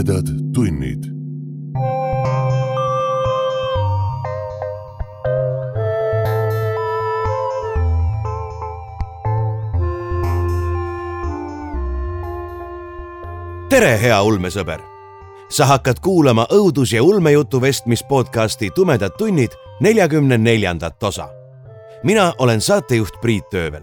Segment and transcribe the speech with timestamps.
[0.00, 1.04] tumedad tunnid.
[13.68, 14.80] tere, hea ulmesõber!
[15.50, 21.28] sa hakkad kuulama õudus- ja ulmejutu vestmis podcasti Tumedad tunnid neljakümne neljandat osa.
[22.04, 23.82] mina olen saatejuht Priit Öövel.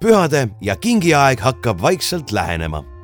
[0.00, 2.97] pühade ja kingiaeg hakkab vaikselt lähenema.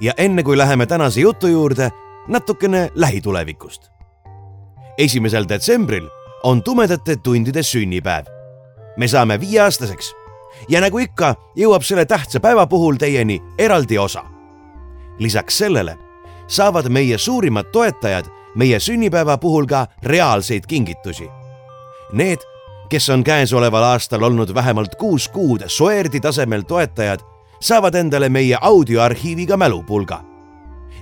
[0.00, 1.90] Ja enne kui läheme tänase jutu juurde,
[2.28, 3.90] natukene lähitulevikust.
[4.98, 6.08] esimesel detsembril
[6.42, 8.24] on tumedate tundide sünnipäev.
[8.96, 10.14] me saame viieaastaseks
[10.68, 14.24] ja nagu ikka, jõuab selle tähtsa päeva puhul teieni eraldi osa
[15.18, 15.98] lisaks sellele
[16.46, 18.24] saavad meie suurimad toetajad
[18.54, 21.28] meie sünnipäeva puhul ka reaalseid kingitusi.
[22.12, 22.38] Need,
[22.88, 27.20] kes on käesoleval aastal olnud vähemalt kuus kuud Soerdi tasemel toetajad,
[27.60, 30.20] saavad endale meie audioarhiiviga mälupulga.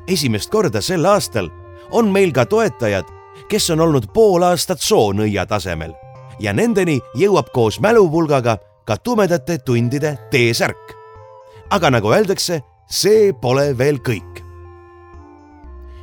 [0.06, 1.50] esimest korda sel aastal
[1.90, 3.04] on meil ka toetajad,
[3.48, 5.94] kes on olnud pool aastat soonõia tasemel
[6.40, 10.94] ja nendeni jõuab koos mälupulgaga ka tumedate tundide T-särk.
[11.70, 14.44] aga nagu öeldakse see pole veel kõik.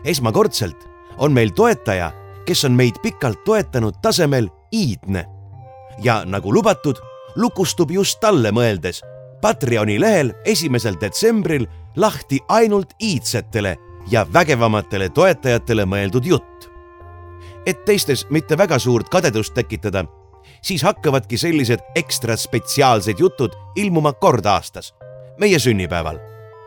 [0.05, 0.87] esmakordselt
[1.17, 2.11] on meil toetaja,
[2.45, 5.25] kes on meid pikalt toetanud tasemel iidne
[6.03, 6.97] ja nagu lubatud,
[7.35, 9.01] lukustub just talle mõeldes
[9.41, 13.77] Patreoni lehel esimesel detsembril lahti ainult iidsetele
[14.11, 16.69] ja vägevamatele toetajatele mõeldud jutt.
[17.65, 20.05] et teistes mitte väga suurt kadedust tekitada,
[20.61, 24.93] siis hakkavadki sellised ekstra spetsiaalsed jutud ilmuma kord aastas,
[25.37, 26.17] meie sünnipäeval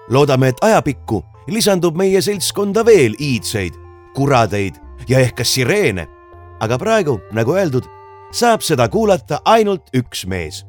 [0.09, 3.75] loodame, et ajapikku lisandub meie seltskonda veel iidseid,
[4.15, 6.09] kuradeid ja ehk ka sireene.
[6.61, 7.85] aga praegu, nagu öeldud,
[8.33, 10.67] saab seda kuulata ainult üks mees.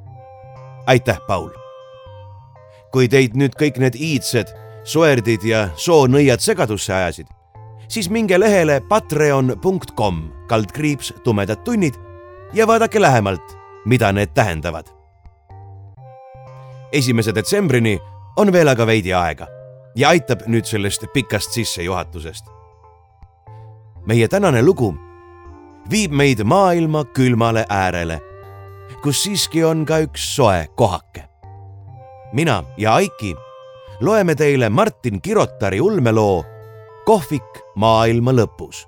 [0.87, 1.64] aitäh, Paul.
[2.95, 4.53] Kui teid nüüd kõik need iidsed,
[4.87, 7.27] soerdid ja soonõiad segadusse ajasid,
[7.91, 11.97] siis minge lehele patreon.com kaldkriips tumedad tunnid
[12.55, 14.87] ja vaadake lähemalt, mida need tähendavad.
[16.95, 17.99] esimese detsembrini
[18.37, 19.47] on veel aga veidi aega
[19.95, 22.45] ja aitab nüüd sellest pikast sissejuhatusest.
[24.07, 24.95] meie tänane lugu
[25.91, 28.21] viib meid maailma külmale äärele,
[29.03, 31.34] kus siiski on ka üks soe kohake.
[32.35, 33.35] Mina ja Aiki.
[34.01, 36.43] Loeme teile Martin Kirotari ulmeloo
[37.05, 38.83] Kohvik maailma lõpus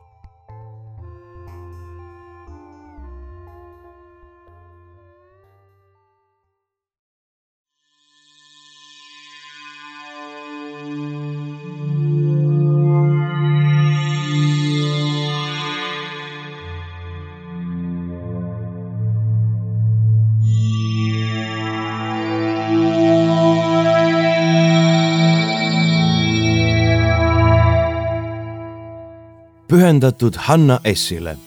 [29.67, 31.37] pühendatud Hanna Essile.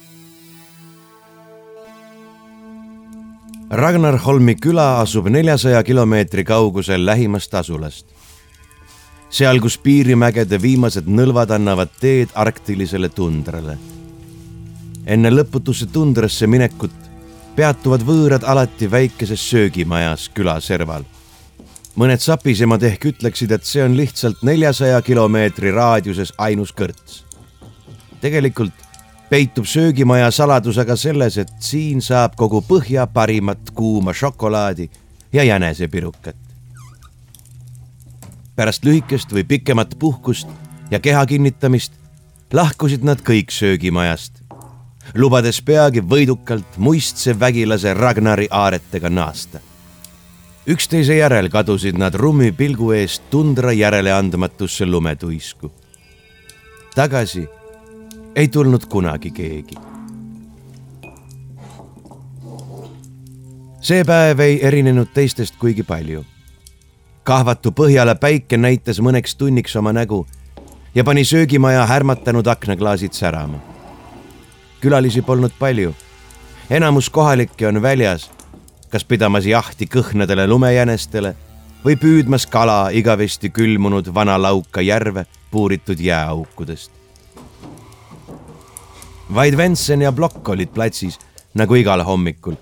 [3.70, 8.06] Ragnarholmi küla asub neljasaja kilomeetri kaugusel lähimast asulast.
[9.30, 13.78] seal, kus piirimägede viimased nõlvad annavad teed arktilisele tundrale.
[15.06, 16.92] enne lõputusse tundrasse minekut
[17.56, 21.04] peatuvad võõrad alati väikeses söögimajas küla serval
[21.96, 27.29] mõned sapisemad ehk ütleksid, et see on lihtsalt neljasaja kilomeetri raadiuses ainus kõrts
[28.20, 28.90] tegelikult
[29.30, 34.90] peitub söögimaja saladus aga selles, et siin saab kogu põhja parimat kuuma šokolaadi
[35.32, 36.36] ja jänesepirukat.
[38.56, 40.48] pärast lühikest või pikemat puhkust
[40.90, 41.92] ja keha kinnitamist
[42.52, 44.42] lahkusid nad kõik söögimajast,
[45.14, 49.60] lubades peagi võidukalt muistse vägilase Ragnari aaretega naasta.
[50.66, 55.72] üksteise järel kadusid nad rummi pilgu eest tundra järeleandmatusse lumetuisku.
[56.94, 57.48] tagasi
[58.34, 59.74] ei tulnud kunagi keegi.
[63.80, 66.24] see päev ei erinenud teistest kuigi palju.
[67.24, 70.26] kahvatu põhjale päike näitas mõneks tunniks oma nägu
[70.94, 73.58] ja pani söögimaja härmatanud aknaklaasid särama.
[74.80, 75.94] külalisi polnud palju.
[76.70, 78.30] enamus kohalikke on väljas,
[78.90, 81.34] kas pidamas jahti kõhnadele lumejänestele
[81.84, 86.99] või püüdmas kala igavesti külmunud vana lauka järve puuritud jääaukudest
[89.34, 91.18] vaid Ventsen ja Blokk olid platsis
[91.54, 92.56] nagu igal hommikul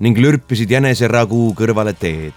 [0.00, 2.32] ning lürpisid jäneseraguu kõrvale teed.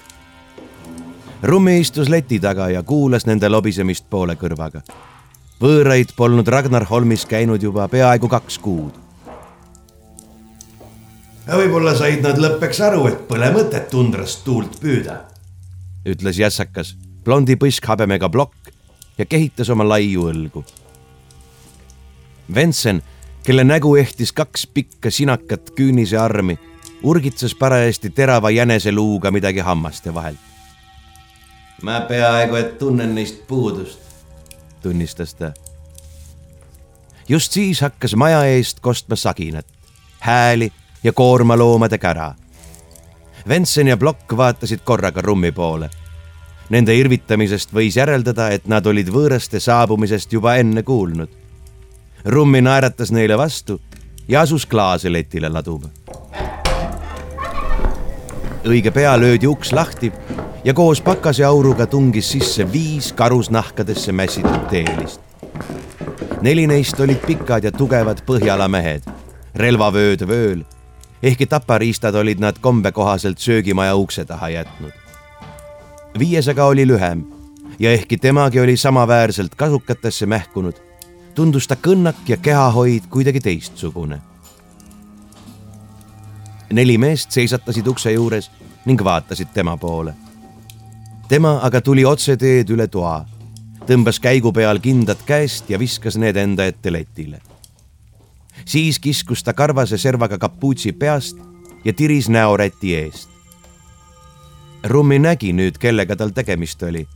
[1.43, 4.81] Rummi istus leti taga ja kuulas nende lobisemist poole kõrvaga.
[5.61, 8.93] võõraid polnud Ragnar Holmis käinud juba peaaegu kaks kuud.
[11.47, 15.21] võib-olla said nad lõppeks aru, et pole mõtet tundrast tuult püüda,
[16.05, 18.71] ütles jässakas blondi põskhabemega Blokk
[19.17, 20.63] ja kehitas oma laiu õlgu.
[22.55, 23.01] Ventsen,
[23.43, 26.59] kelle nägu ehtis kaks pikka sinakat küünise armi,
[27.03, 30.37] urgitses parajasti terava jäneseluuga midagi hammaste vahelt.
[31.81, 33.99] ma peaaegu et tunnen neist puudust,
[34.81, 35.53] tunnistas ta.
[37.29, 39.67] just siis hakkas maja eest kostma saginat,
[40.19, 40.71] hääli
[41.03, 42.35] ja koormaloomade kära.
[43.47, 45.89] Ventsen ja Plokk vaatasid korraga rummi poole
[46.71, 51.40] Nende irvitamisest võis järeldada, et nad olid võõraste saabumisest juba enne kuulnud.
[52.25, 53.81] Rummi naeratas neile vastu
[54.27, 55.87] ja asus klaase letile laduma.
[58.65, 60.11] õige pea löödi uks lahti
[60.63, 65.21] ja koos pakase auruga tungis sisse viis karusnahkadesse mässitud teelist.
[66.41, 69.03] neli neist olid pikad ja tugevad Põhjala mehed,
[69.55, 70.65] relvavööd vööl,
[71.23, 75.01] ehkki tapariistad olid nad kombe kohaselt söögimaja ukse taha jätnud
[76.19, 77.23] viies aga oli lühem
[77.79, 80.75] ja ehkki temagi oli samaväärselt kasukatesse mähkunud,
[81.35, 84.21] tundus ta kõnnak ja kehahoid kuidagi teistsugune.
[86.71, 88.51] neli meest seisatasid ukse juures
[88.85, 90.13] ning vaatasid tema poole.
[91.27, 93.25] tema aga tuli otseteed üle toa,
[93.87, 97.41] tõmbas käigu peal kindad käest ja viskas need enda ette letile.
[98.65, 101.37] siis kiskus ta karvase servaga kapuutsi peast
[101.85, 103.29] ja tiris näoräti eest.
[104.83, 107.07] Rummi nägi nüüd, kellega tal tegemist oli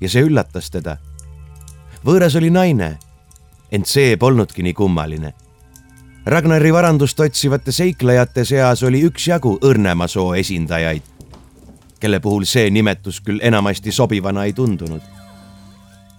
[0.00, 0.96] ja see üllatas teda.
[2.04, 2.98] võõras oli naine,
[3.72, 5.32] ent see polnudki nii kummaline.
[6.26, 11.02] Ragnari varandust otsivate seiklejate seas oli üksjagu õrnema soo esindajaid,
[12.00, 15.02] kelle puhul see nimetus küll enamasti sobivana ei tundunud.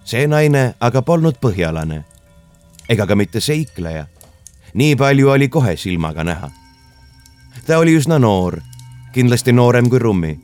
[0.04, 2.04] see naine aga polnud põhjalane
[2.88, 4.06] ega ka mitte seikleja.
[4.74, 6.50] nii palju oli kohe silmaga näha.
[7.66, 8.60] ta oli üsna noor,
[9.12, 10.40] kindlasti noorem kui Rummi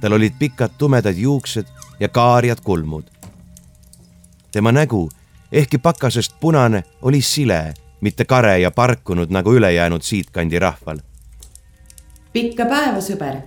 [0.00, 1.66] tal olid pikad tumedad juuksed
[2.00, 3.04] ja kaarjad kulmud.
[4.52, 5.10] tema nägu,
[5.56, 10.98] ehkki pakasest punane, oli sile, mitte kare ja parkunud nagu ülejäänud siitkandi rahval.
[12.32, 13.40] pikka päeva, sõber,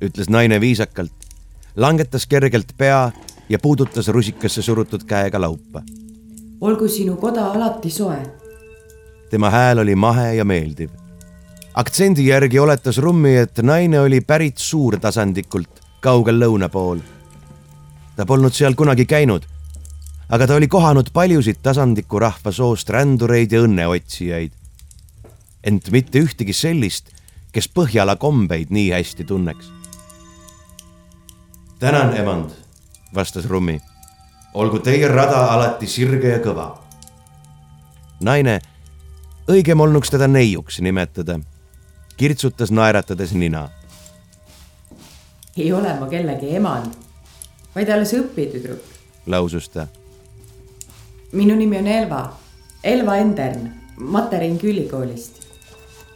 [0.00, 1.28] ütles naine viisakalt,
[1.76, 3.12] langetas kergelt pea
[3.48, 5.82] ja puudutas rusikasse surutud käega laupa.
[6.60, 8.22] olgu sinu koda alati soe.
[9.30, 10.90] tema hääl oli mahe ja meeldiv
[11.74, 16.98] aktsendi järgi oletas Rummi, et naine oli pärit suurtasandikult, kaugel lõuna pool.
[18.16, 19.42] ta polnud seal kunagi käinud,
[20.28, 24.52] aga ta oli kohanud paljusid tasandiku rahva soost rändureid ja õnneotsijaid.
[25.64, 27.08] ent mitte ühtegi sellist,
[27.52, 29.72] kes Põhjala kombeid nii hästi tunneks.
[31.78, 32.50] tänan, emand,
[33.14, 33.80] vastas Rummi.
[34.54, 36.78] olgu teie rada alati sirge ja kõva.
[38.20, 38.60] naine,
[39.48, 41.40] õigem olnuks teda neiuks nimetada
[42.16, 43.68] kirtsutas naeratades nina.
[45.56, 46.94] ei ole ma kellegi emand,
[47.74, 48.82] vaid alles õpitüdruk,
[49.26, 49.86] lausus ta.
[51.34, 52.32] Minu nimi on Elva,
[52.84, 55.42] Elva Endern, Matering ülikoolist.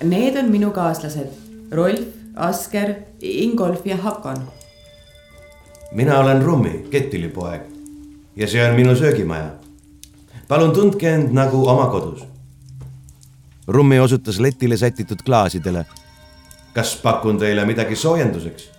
[0.03, 1.29] Need on minu kaaslased
[1.73, 2.07] Rolf,
[2.37, 4.37] Asker, Ingolf ja Hakon.
[5.93, 7.61] mina olen Rummi, Kettili poeg
[8.37, 9.51] ja see on minu söögimaja.
[10.49, 12.25] palun tundke end nagu oma kodus
[13.69, 15.87] Rummi osutas letile sätitud klaasidele.
[16.75, 18.71] kas pakun teile midagi soojenduseks?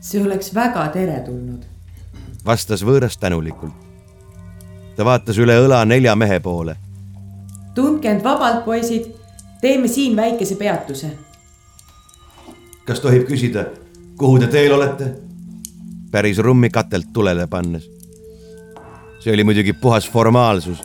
[0.00, 1.62] see oleks väga teretulnud.
[2.46, 3.91] vastas võõras tänulikult.
[5.02, 6.76] Ta vaatas üle õla nelja mehe poole.
[7.74, 9.10] tundke end vabalt, poisid.
[9.60, 11.10] teeme siin väikese peatuse.
[12.86, 13.64] kas tohib küsida,
[14.16, 15.10] kuhu te teel olete?
[16.10, 17.90] päris Rummi katelt tulele pannes.
[19.20, 20.78] see oli muidugi puhas formaalsus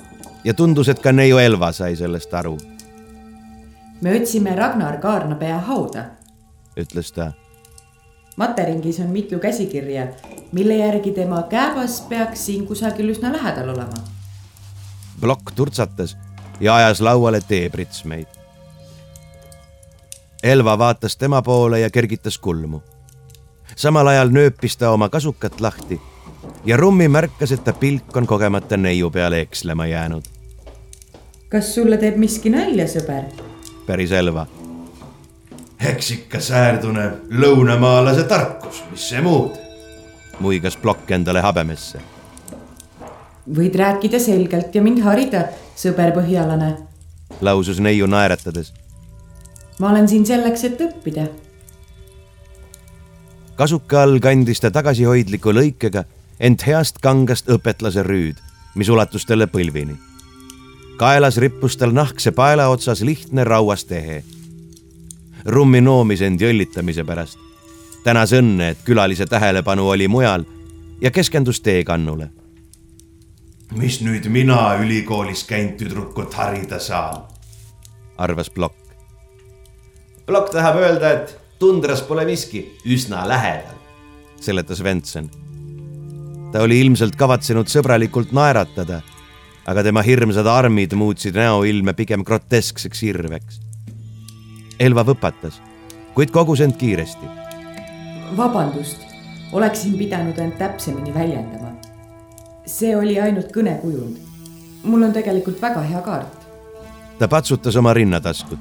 [0.44, 2.58] ja tundus, et ka neiu Elva sai sellest aru
[4.02, 6.06] me otsime Ragnar Kaarnapea hauda,
[6.78, 7.32] ütles ta.
[8.38, 10.08] Materingis on mitu käsikirja,
[10.52, 14.07] mille järgi tema kääbas peaks siin kusagil üsna lähedal olema.
[15.22, 16.18] Plokk turtsatas
[16.60, 18.28] ja ajas lauale teepritsmeid.
[20.44, 22.82] Elva vaatas tema poole ja kergitas kulmu.
[23.76, 26.02] samal ajal nööpis ta oma kasukat lahti
[26.66, 30.24] ja Rummi märkas, et ta pilk on kogemata neiu peale ekslema jäänud.
[31.50, 33.24] kas sulle teeb miski nalja, sõber?
[33.88, 34.48] päris Elva.
[35.80, 39.58] eks ikka säärdune lõunamaalase tarkus, mis see muud,
[40.40, 42.00] muigas plokk endale habemesse.
[43.56, 46.74] Võid rääkida selgelt ja mind harida, sõber põhjalane,
[47.42, 48.74] lausus neiu naeratades.
[49.80, 51.28] ma olen siin selleks, et õppida.
[53.56, 56.04] kasuka all kandis ta tagasihoidliku lõikega
[56.40, 58.36] ent heast kangast õpetlase rüüd,
[58.76, 59.98] mis ulatus talle põlvini
[60.98, 64.24] kaelas rippus tal nahkse paela otsas lihtne rauas tehe.
[65.46, 67.38] Rummi noomis end jõllitamise pärast.
[68.04, 70.46] tänas õnne, et külalise tähelepanu oli mujal
[71.02, 72.30] ja keskendus teekannule.
[73.76, 77.26] Mis nüüd mina ülikoolis käinud tüdrukut harida saan,
[78.18, 78.76] arvas Plokk.
[80.26, 83.76] Plokk tahab öelda, et tundras pole miski üsna lähedal,
[84.40, 85.30] seletas Ventsen.
[86.52, 89.02] ta oli ilmselt kavatsenud sõbralikult naeratada,
[89.68, 93.60] aga tema hirmsad armid muutsid näoilme pigem groteskseks irveks.
[94.80, 95.60] Elva võpatas,
[96.16, 97.28] kuid kogus end kiiresti.
[98.38, 99.02] vabandust,
[99.52, 101.67] oleksin pidanud end täpsemini väljendama.
[102.68, 104.18] See oli ainult kõnekujund.
[104.84, 106.48] mul on tegelikult väga hea kaart.
[107.20, 108.60] ta patsutas oma rinnataskut.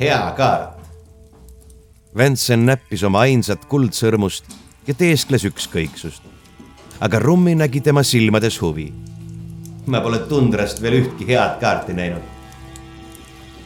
[0.00, 0.76] hea kaart
[2.16, 4.46] Ventsen näppis oma ainsat kuldsõrmust
[4.86, 6.22] ja teeskles ükskõiksust.
[7.00, 8.92] aga Rummi nägi tema silmades huvi.
[9.86, 12.22] ma pole tundrast veel ühtki head kaarti näinud.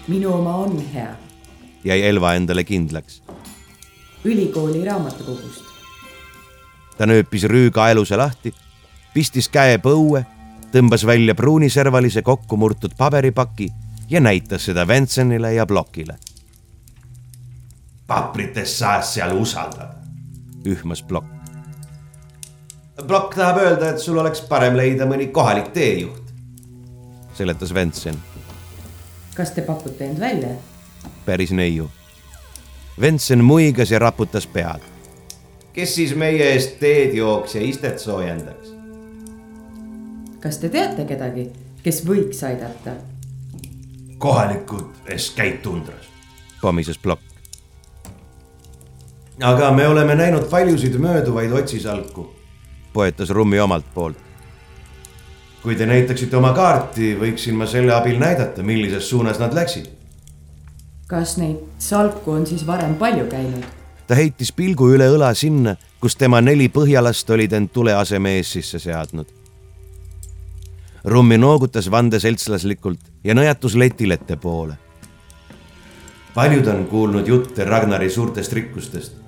[0.09, 1.15] minu oma on hea.
[1.85, 3.23] jäi Elva endale kindlaks.
[4.25, 5.70] ülikooli raamatukogust.
[7.01, 8.53] Ta nööpis rüükaeluse lahti,
[9.15, 10.21] pistis käe põue,
[10.69, 13.71] tõmbas välja pruuniservalise kokkumurtud paberipaki
[14.13, 16.21] ja näitas seda Ventsenile ja Blokile
[18.11, 19.95] papritest saas seal usaldada,
[20.67, 21.29] ühmas Plokk.
[23.07, 26.35] Plokk tahab öelda, et sul oleks parem leida mõni kohalik teejuht,
[27.39, 28.19] seletas Ventsen.
[29.37, 30.57] kas te pakute end välja?
[31.25, 31.87] päris neiu.
[33.01, 34.90] Ventsen muigas ja raputas pead.
[35.81, 38.75] Kes siis meie eest teed jooks ja istet soojendaks?
[40.41, 41.47] kas te teate kedagi,
[41.81, 42.99] kes võiks aidata?
[44.21, 46.11] kohalikud escape tundras,
[46.61, 47.25] pomises Plokk
[49.41, 52.29] aga me oleme näinud paljusid mööduvaid otsisalku,
[52.93, 54.21] poetas Rummi omalt poolt.
[55.63, 59.89] kui te näitaksite oma kaarti, võiksin ma selle abil näidata, millises suunas nad läksid.
[61.09, 63.80] kas neid salku on siis varem palju käinud?
[64.11, 68.51] Ta heitis pilgu üle õla sinna, kus tema neli põhjalast olid end tule aseme ees
[68.57, 69.29] sisse seadnud.
[71.05, 74.75] Rummi noogutas vandeseltslaslikult ja nõjatus letilette poole.
[76.35, 79.21] paljud on kuulnud jutte Ragnari suurtest rikkustest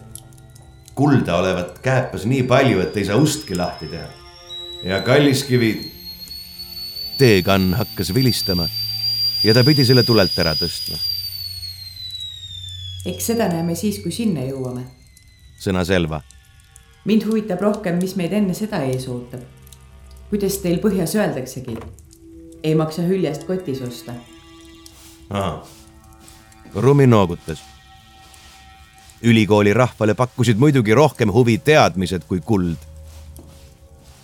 [0.94, 4.08] kulda olevat kääpas nii palju, et ei saa ustki lahti teha.
[4.84, 5.84] ja kalliskivid.
[7.18, 8.68] teekann hakkas vilistama
[9.44, 11.11] ja ta pidi selle tulelt ära tõstma.
[13.06, 14.84] Eks seda näeme siis, kui sinna jõuame.
[15.58, 16.22] sõnas Elva.
[17.04, 19.40] mind huvitab rohkem, mis meid enne seda ees ootab.
[20.30, 21.76] kuidas teil põhjas öeldaksegi?
[22.62, 24.14] ei maksa hüljest kotis osta.
[26.74, 27.72] Rumi noogutas
[29.22, 32.76] ülikooli rahvale pakkusid muidugi rohkem huvi teadmised kui kuld.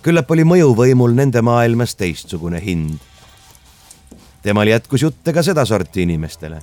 [0.03, 2.99] küllap oli mõjuvõimul nende maailmas teistsugune hind.
[4.43, 6.63] temal jätkus jutte ka sedasorti inimestele.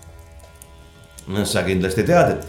[1.43, 2.47] Sa kindlasti tead, et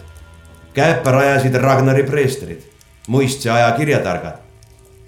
[0.73, 2.61] käepa rajasid Ragnari preestrid,
[3.07, 4.43] muistse aja kirjatargad.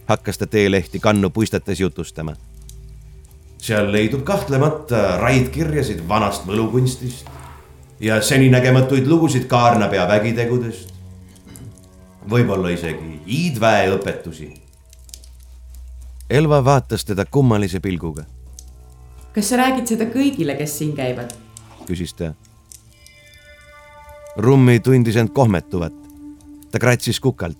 [0.07, 2.35] hakkas ta teelehti kannu puistates jutustama.
[3.57, 7.25] seal leidub kahtlemata raidkirjasid vanast võlukunstist
[7.99, 10.93] ja seninägematuid lugusid Kaarnapea vägitegudest.
[12.29, 14.53] võib-olla isegi hiidväe õpetusi.
[16.29, 18.23] Elva vaatas teda kummalise pilguga.
[19.33, 21.33] kas sa räägid seda kõigile, kes siin käivad?
[21.85, 22.33] küsis ta.
[24.37, 25.93] Rummi tundis end kohmetuvat.
[26.71, 27.57] ta kratsis kukalt.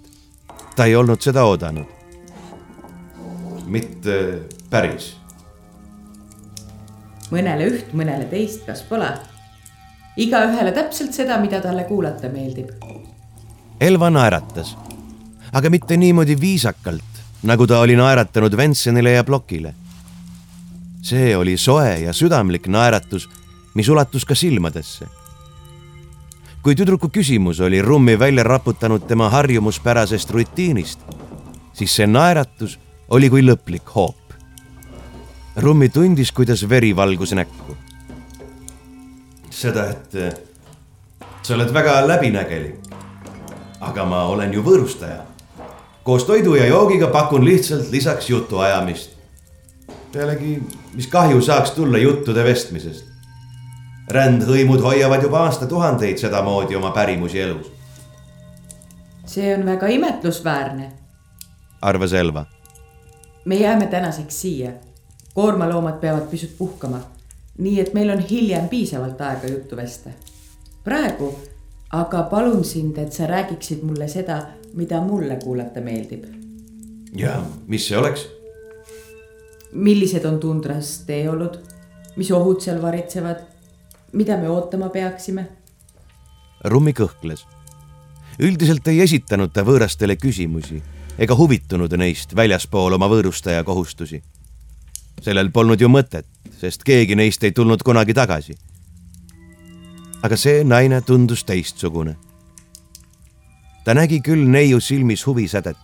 [0.75, 1.85] ta ei olnud seda oodanud.
[3.65, 5.17] mitte päris.
[7.31, 9.09] mõnele üht, mõnele teist, kas pole?
[10.17, 12.69] igaühele täpselt seda, mida talle kuulata meeldib.
[13.79, 14.75] Elva naeratas,
[15.53, 19.73] aga mitte niimoodi viisakalt, nagu ta oli naeratanud Ventsenile ja Blokile.
[21.01, 23.29] see oli soe ja südamlik naeratus,
[23.73, 25.07] mis ulatus ka silmadesse.
[26.63, 30.99] Kui tüdruku küsimus oli Rummi välja raputanud tema harjumuspärasest rutiinist,
[31.73, 34.15] siis see naeratus oli kui lõplik hoop.
[35.55, 37.77] Rummi tundis, kuidas veri valgus näkku
[39.59, 40.33] seda, et eh,
[41.43, 42.87] sa oled väga läbinägelik.
[43.79, 45.21] aga ma olen ju võõrustaja.
[46.03, 49.09] koos toidu ja joogiga pakun lihtsalt lisaks jutuajamist.
[50.11, 50.59] pealegi,
[50.93, 53.08] mis kahju saaks tulla juttude vestmisest.
[54.09, 57.71] Rändhõimud hoiavad juba aastatuhandeid sedamoodi oma pärimusi elus.
[59.25, 60.91] see on väga imetlusväärne,
[61.81, 62.45] arvas Elva.
[63.45, 64.71] me jääme tänaseks siia.
[65.33, 67.01] koormaloomad peavad pisut puhkama
[67.59, 70.09] nii et meil on hiljem piisavalt aega juttu vesta.
[70.83, 71.35] praegu
[71.91, 74.41] aga palun sind, et sa räägiksid mulle seda,
[74.73, 76.25] mida mulle kuulata meeldib.
[77.15, 78.27] ja mis see oleks?
[79.71, 81.59] millised on tundras teeolud,
[82.15, 83.43] mis ohud seal varitsevad,
[84.13, 85.47] mida me ootama peaksime?
[86.63, 87.45] Rummi kõhkles.
[88.39, 90.81] üldiselt ei esitanud ta võõrastele küsimusi,
[91.19, 94.21] ega huvitunud neist väljaspool oma võõrustaja kohustusi.
[95.21, 96.25] sellel polnud ju mõtet,
[96.59, 98.55] sest keegi neist ei tulnud kunagi tagasi.
[100.21, 102.15] aga see naine tundus teistsugune.
[103.85, 105.77] ta nägi küll neiu silmis huvisädet,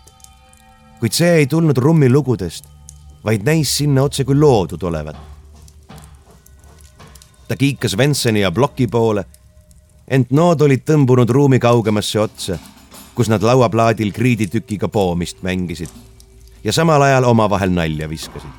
[0.99, 2.65] kuid see ei tulnud Rummi lugudest,
[3.23, 5.34] vaid näis sinna otse kui loodud olevat.
[7.47, 9.25] Ta kiikas Venseni ja ploki poole,
[10.07, 12.57] ent nood olid tõmbunud ruumi kaugemasse otsa
[13.15, 15.89] kus nad lauaplaadil kriiditükiga poomist mängisid
[16.63, 18.49] ja samal ajal omavahel nalja viskasid.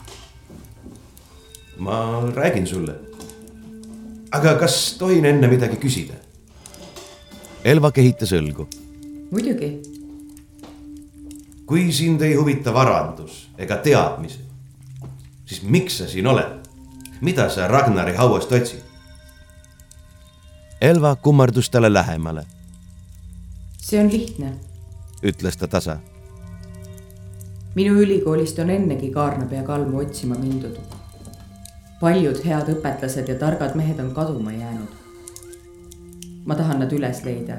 [1.78, 2.94] ma räägin sulle.
[4.32, 6.14] aga kas tohin enne midagi küsida?
[7.64, 8.66] Elva kehitas õlgu.
[9.30, 9.82] muidugi.
[11.66, 14.40] kui sind ei huvita varandus ega teadmised,
[15.44, 16.65] siis miks sa siin oled?
[17.20, 18.82] Mida sa Ragnari hauast otsid?
[20.80, 22.46] Elva kummardus talle lähemale
[23.86, 24.52] see on lihtne,
[25.22, 25.98] ütles ta tasa.
[27.74, 30.78] minu ülikoolist on ennegi kaarnapea kalmu otsima mindud.
[32.00, 34.88] paljud head õpetlased ja targad mehed on kaduma jäänud.
[36.44, 37.56] ma tahan nad üles leida.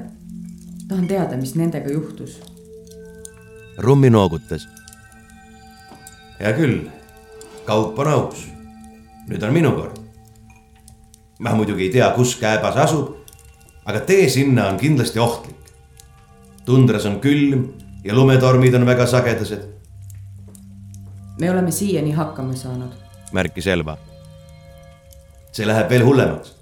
[0.88, 2.40] tahan teada, mis nendega juhtus.
[3.78, 4.68] Rummi noogutas.
[6.40, 6.90] hea küll,
[7.64, 8.57] kaup on aus.
[9.28, 10.00] Nüüd on minu kord.
[11.38, 13.14] ma muidugi ei tea, kus kääbas asub,
[13.84, 15.58] aga tee sinna on kindlasti ohtlik
[16.68, 17.62] tundras on külm
[18.04, 19.62] ja lumetormid on väga sagedased.
[21.40, 22.92] me oleme siiani hakkama saanud,
[23.32, 23.96] märkis Elva.
[25.52, 26.52] see läheb veel hullemaks.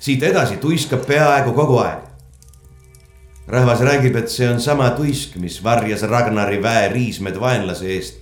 [0.00, 2.04] siit edasi tuiskab peaaegu kogu aeg.
[3.48, 8.14] rahvas räägib, et see on sama tuisk, mis varjas Ragnari väe riismed vaenlase eest.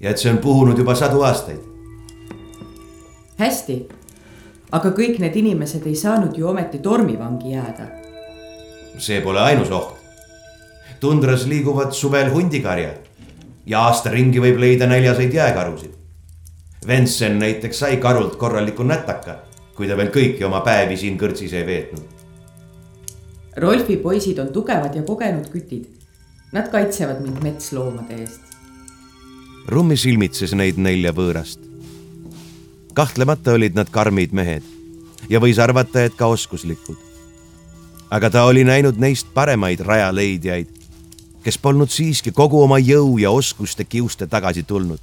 [0.00, 1.60] ja et see on puhunud juba sadu aastaid.
[3.38, 3.78] Hästi,
[4.72, 7.86] aga kõik need inimesed ei saanud ju ometi tormivangi jääda.
[8.98, 10.04] see pole ainus oht
[11.04, 12.96] tundras liiguvad suvel hundikarjad
[13.66, 15.90] ja aasta ringi võib leida näljaseid jääkarusid.
[16.86, 19.36] Vensen näiteks sai karult korraliku nätaka,
[19.76, 22.08] kui ta veel kõiki oma päevi siin kõrtsis ei veetnud.
[23.60, 25.86] Rolfi poisid on tugevad ja kogenud kütid.
[26.52, 28.56] Nad kaitsevad mind metsloomade eest.
[29.68, 31.73] Rummi silmitses neid nelja võõrast.
[32.94, 34.62] Kahtlemata olid nad karmid mehed
[35.28, 36.96] ja võis arvata, et ka oskuslikud.
[38.10, 40.84] aga ta oli näinud neist paremaid rajaleidjaid
[41.44, 44.98] kes polnud siiski kogu oma jõu ja oskuste kiuste tagasi tulnud.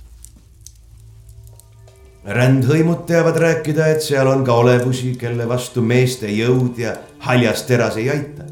[2.26, 7.98] rändhõimud teavad rääkida, et seal on ka olevusi, kelle vastu meeste jõud ja haljas teras
[7.98, 8.46] ei aita,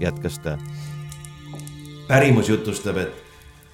[0.00, 0.58] jätkas ta.
[2.08, 3.22] pärimus jutustab, et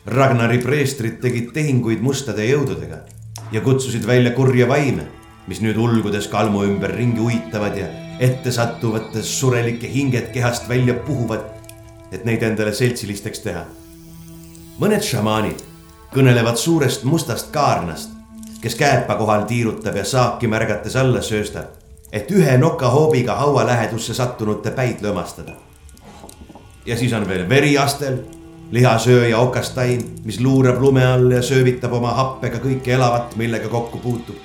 [0.07, 3.05] Ragnari preestrid tegid tehinguid mustade jõududega
[3.53, 5.07] ja kutsusid välja kurja vaime,
[5.47, 7.87] mis nüüd ulgudes kalmu ümber ringi uitavad ja
[8.21, 11.53] ettesattuvates surelike hinged kehast välja puhuvad
[12.13, 13.65] et neid endale seltsilisteks teha.
[14.81, 15.63] mõned šamaanid
[16.13, 18.11] kõnelevad suurest mustast kaarnast,
[18.61, 21.73] kes kääpa kohal tiirutab ja saaki märgates alla sööstab,
[22.13, 25.53] et ühe nokahoobiga haua lähedusse sattunute päid lömastada.
[26.87, 28.19] ja siis on veel veriastel,
[28.73, 34.37] lihasööja okastaim, mis luurab lume all ja söövitab oma happega kõike elavat, millega kokku puutub.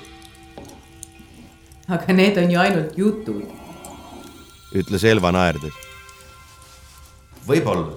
[1.88, 3.44] aga need on ju ainult jutud,
[4.76, 5.88] ütles Elva naerdes
[7.48, 7.96] võib-olla,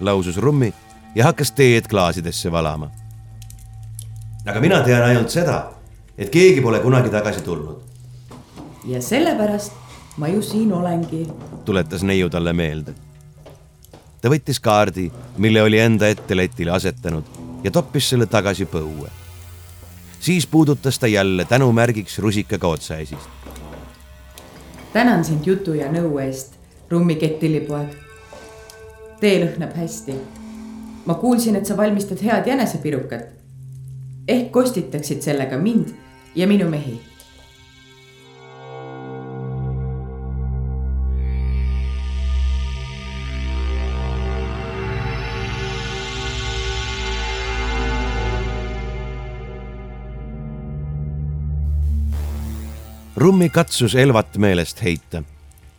[0.00, 0.72] lausus Rummi
[1.14, 2.90] ja hakkas teed klaasidesse valama.
[4.46, 5.72] aga mina tean ainult seda,
[6.18, 7.78] et keegi pole kunagi tagasi tulnud.
[8.84, 9.72] ja sellepärast
[10.16, 11.26] ma ju siin olengi,
[11.64, 12.94] tuletas neiu talle meelde.
[14.22, 17.24] Ta võttis kaardi, mille oli enda ette letile asetanud
[17.64, 19.10] ja toppis selle tagasi põue.
[20.20, 23.28] siis puudutas ta jälle tänumärgiks rusikaga otsaesist.
[24.92, 26.54] tänan sind jutu ja nõu eest,
[26.90, 28.02] Rummi kettilipoeg
[29.22, 30.14] tee lõhnab hästi.
[31.06, 33.22] ma kuulsin, et sa valmistad head jänesepirukat.
[34.28, 35.94] ehk kostitaksid sellega mind
[36.34, 37.00] ja minu mehi.
[53.22, 55.22] Rummi katsus Elvat meelest heita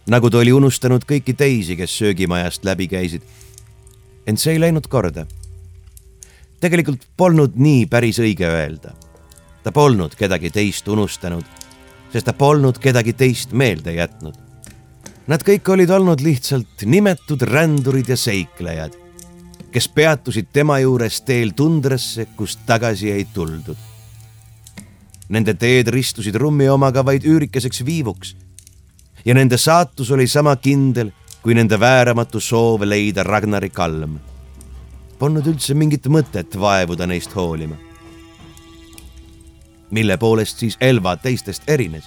[0.10, 3.22] nagu ta oli unustanud kõiki teisi, kes söögimajast läbi käisid.
[4.28, 5.26] ent see ei läinud korda.
[6.60, 8.94] tegelikult polnud nii päris õige öelda.
[9.64, 11.44] ta polnud kedagi teist unustanud,
[12.12, 14.36] sest ta polnud kedagi teist meelde jätnud.
[15.28, 18.92] Nad kõik olid olnud lihtsalt nimetud rändurid ja seiklejad,
[19.72, 23.93] kes peatusid tema juures teel tundrasse, kust tagasi ei tuldud.
[25.30, 28.36] Nende teed ristusid Rummi omaga vaid üürikeseks viivuks
[29.26, 31.12] ja nende saatus oli sama kindel
[31.44, 34.20] kui nende vääramatu soov leida Ragnari kalm.
[35.20, 37.76] polnud üldse mingit mõtet vaevuda neist hoolima.
[39.92, 42.04] mille poolest siis Elva teistest erines?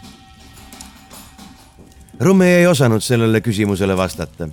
[2.21, 4.49] Rummi ei osanud sellele küsimusele vastata.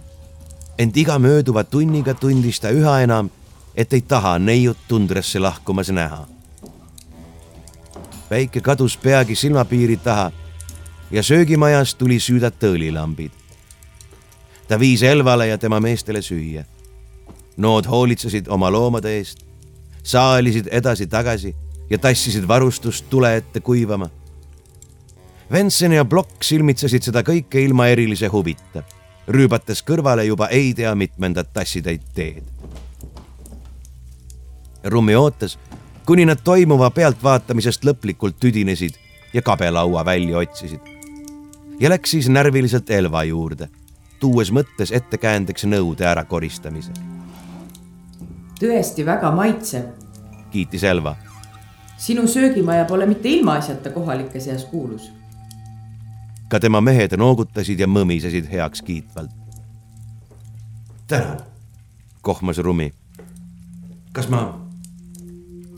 [0.77, 3.29] ent iga mööduva tunniga tundis ta üha enam,
[3.75, 6.32] et ei taha neiut tundrasse lahkumas näha.
[8.33, 10.31] Päike kadus peagi silmapiiri taha
[11.11, 13.31] ja söögimajas tuli süüdata õlilambid.
[14.67, 16.63] ta viis Elvale ja tema meestele süüa.
[17.57, 19.45] Nood hoolitsesid oma loomade eest,
[20.03, 21.53] saalisid edasi-tagasi
[21.89, 24.09] ja tassisid varustust tule ette kuivama.
[25.51, 28.81] Vensen ja Blokk silmitsesid seda kõike ilma erilise huvita,
[29.27, 32.49] rüübates kõrvale juba ei tea mitmendat tassitäit teed.
[34.83, 35.59] Rummi ootas,
[36.05, 38.97] kuni nad toimuva pealtvaatamisest lõplikult tüdinesid
[39.33, 40.79] ja kabelaua välja otsisid.
[41.79, 43.69] ja läks siis närviliselt Elva juurde,
[44.19, 46.91] tuues mõttes ettekäändeks nõude ärakoristamise.
[48.59, 49.83] tõesti väga maitsev,
[50.51, 51.15] kiitis Elva.
[51.97, 55.11] sinu söögimaja pole mitte ilmaasjata kohalike seas kuulus.
[56.47, 59.31] ka tema mehed noogutasid ja mõmisesid heakskiitvalt.
[61.07, 61.39] tänan,
[62.21, 62.93] kohmas Rumi.
[64.11, 64.62] kas ma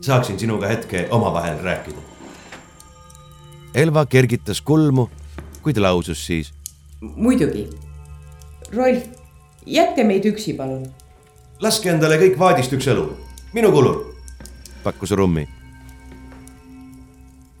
[0.06, 1.98] saaksin sinuga hetke omavahel rääkida?
[3.74, 5.08] Elva kergitas kulmu,
[5.62, 6.52] kuid lausus siis.
[7.00, 7.68] muidugi.
[8.72, 9.04] Rolf,
[9.66, 10.86] jätke meid üksi, palun.
[11.60, 13.10] laske endale kõik vaadist üks õlu,
[13.52, 14.00] minu kulul.
[14.84, 15.48] pakkus Rummi.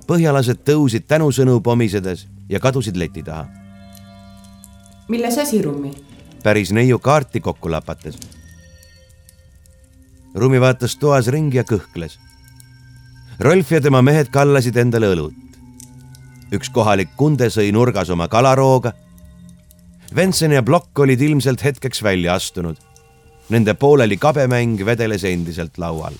[0.06, 3.46] põhjalased tõusid tänusõnu pomisedes ja kadusid leti taha.
[5.08, 5.92] milles asi, Rummi?
[6.42, 8.18] päris neiu kaarti kokku lapates.
[10.34, 12.18] Rummi vaatas toas ringi ja kõhkles.
[13.40, 15.34] Rolf ja tema mehed kallasid endale õlut.
[16.56, 18.92] üks kohalik kunde sõi nurgas oma kalarooga.
[20.16, 22.76] Vensen ja Blokk olid ilmselt hetkeks välja astunud.
[23.48, 26.14] Nende pooleli kabemäng vedeles endiselt laual.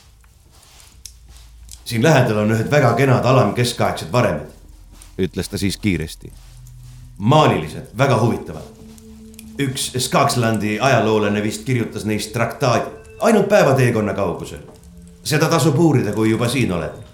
[1.85, 4.53] siin lähedal on ühed väga kenad alamkeskaegsed varemed,
[5.19, 6.33] ütles ta siis kiiresti.
[7.19, 8.69] maalilised, väga huvitavad.
[9.59, 14.61] üks Skakslandi ajaloolane vist kirjutas neist traktaadi, ainult päevateekonna kaugusel.
[15.25, 17.06] seda tasub uurida, kui juba siin oled.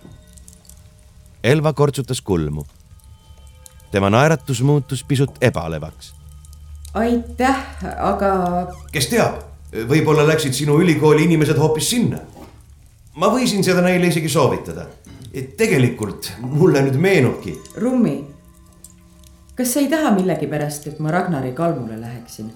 [1.44, 2.64] Elva kortsutas kulmu.
[3.90, 6.14] tema naeratus muutus pisut ebalevaks.
[6.94, 7.56] aitäh,
[7.98, 8.28] aga
[8.92, 12.18] kes teab, võib-olla läksid sinu ülikooli inimesed hoopis sinna.
[13.14, 14.86] ma võisin seda neile isegi soovitada.
[15.34, 18.24] et tegelikult mulle nüüd meenubki, Rummi,
[19.54, 22.52] kas sa ei taha millegipärast, et ma Ragnari kalmule läheksin?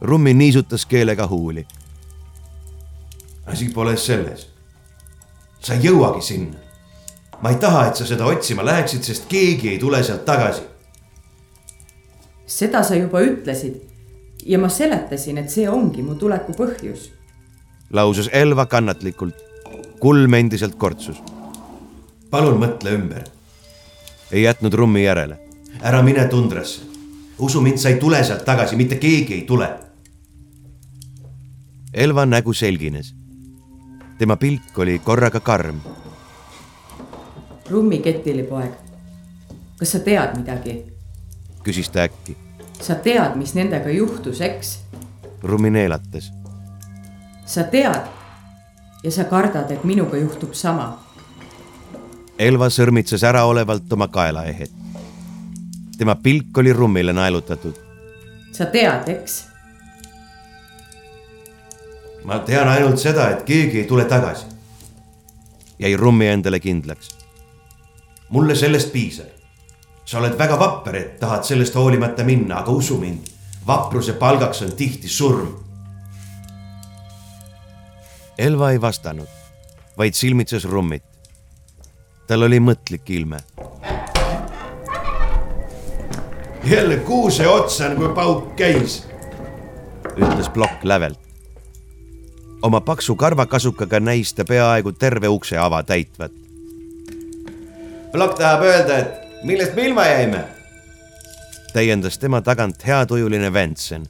[0.00, 1.66] Rummi niisutas keelega huuli.
[3.46, 4.48] asi pole selles.
[5.60, 6.65] sa ei jõuagi sinna.
[7.42, 10.62] Ma ei taha, et sa seda otsima läheksid, sest keegi ei tule sealt tagasi.
[12.46, 13.82] seda sa juba ütlesid
[14.46, 17.10] ja ma seletasin, et see ongi mu tuleku põhjus.
[17.92, 19.34] lausus Elva kannatlikult.
[20.00, 21.16] kulm endiselt kortsus.
[22.30, 23.24] palun mõtle ümber,
[24.30, 25.38] ei jätnud Rummi järele.
[25.82, 26.80] ära mine tundrasse.
[27.38, 29.68] usu mind, sa ei tule sealt tagasi, mitte keegi ei tule.
[31.92, 33.14] Elva nägu selgines.
[34.18, 35.80] tema pilk oli korraga karm.
[37.70, 38.74] Rummi ketilipoeg,
[39.78, 40.76] kas sa tead midagi?
[41.66, 42.36] küsis ta äkki.
[42.80, 44.78] sa tead, mis nendega juhtus, eks?
[45.42, 46.30] Rummi neelatas.
[47.46, 48.06] sa tead
[49.02, 50.98] ja sa kardad, et minuga juhtub sama.
[52.38, 54.70] Elva sõrmitses äraolevalt oma kaelaehet.
[55.98, 57.74] tema pilk oli Rummile naelutatud.
[58.52, 59.44] sa tead, eks?
[62.24, 64.46] ma tean ainult seda, et keegi ei tule tagasi.
[65.78, 67.15] jäi Rummi endale kindlaks.
[68.28, 69.26] Mulle sellest piisab.
[70.04, 73.26] sa oled väga vapper, et tahad sellest hoolimata minna, aga usu mind,
[73.66, 75.48] vapruse palgaks on tihti surm.
[78.38, 79.28] Elva ei vastanud,
[79.98, 81.02] vaid silmitses Rummit.
[82.26, 83.40] tal oli mõtlik ilme.
[86.64, 89.08] jälle kuuse otsa kui pauk käis.
[90.16, 91.18] ütles Plokk lävelt.
[92.62, 96.45] oma paksu karvakasukaga näis ta peaaegu terve ukse ava täitvat.
[98.16, 100.38] Plokk tahab öelda, et millest me ilma jäime.
[101.72, 104.06] täiendas tema tagant heatujuline Ventsen,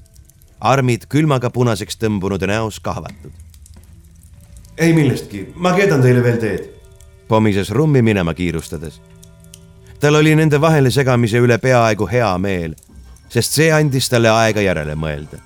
[0.60, 3.32] armid külmaga punaseks tõmbunud ja näos kahvatud.
[4.78, 6.70] ei millestki, ma keedan teile veel teed.
[7.28, 9.00] pomises Rummi minema kiirustades.
[10.00, 12.74] tal oli nende vahele segamise üle peaaegu hea meel,
[13.28, 15.42] sest see andis talle aega järele mõelda.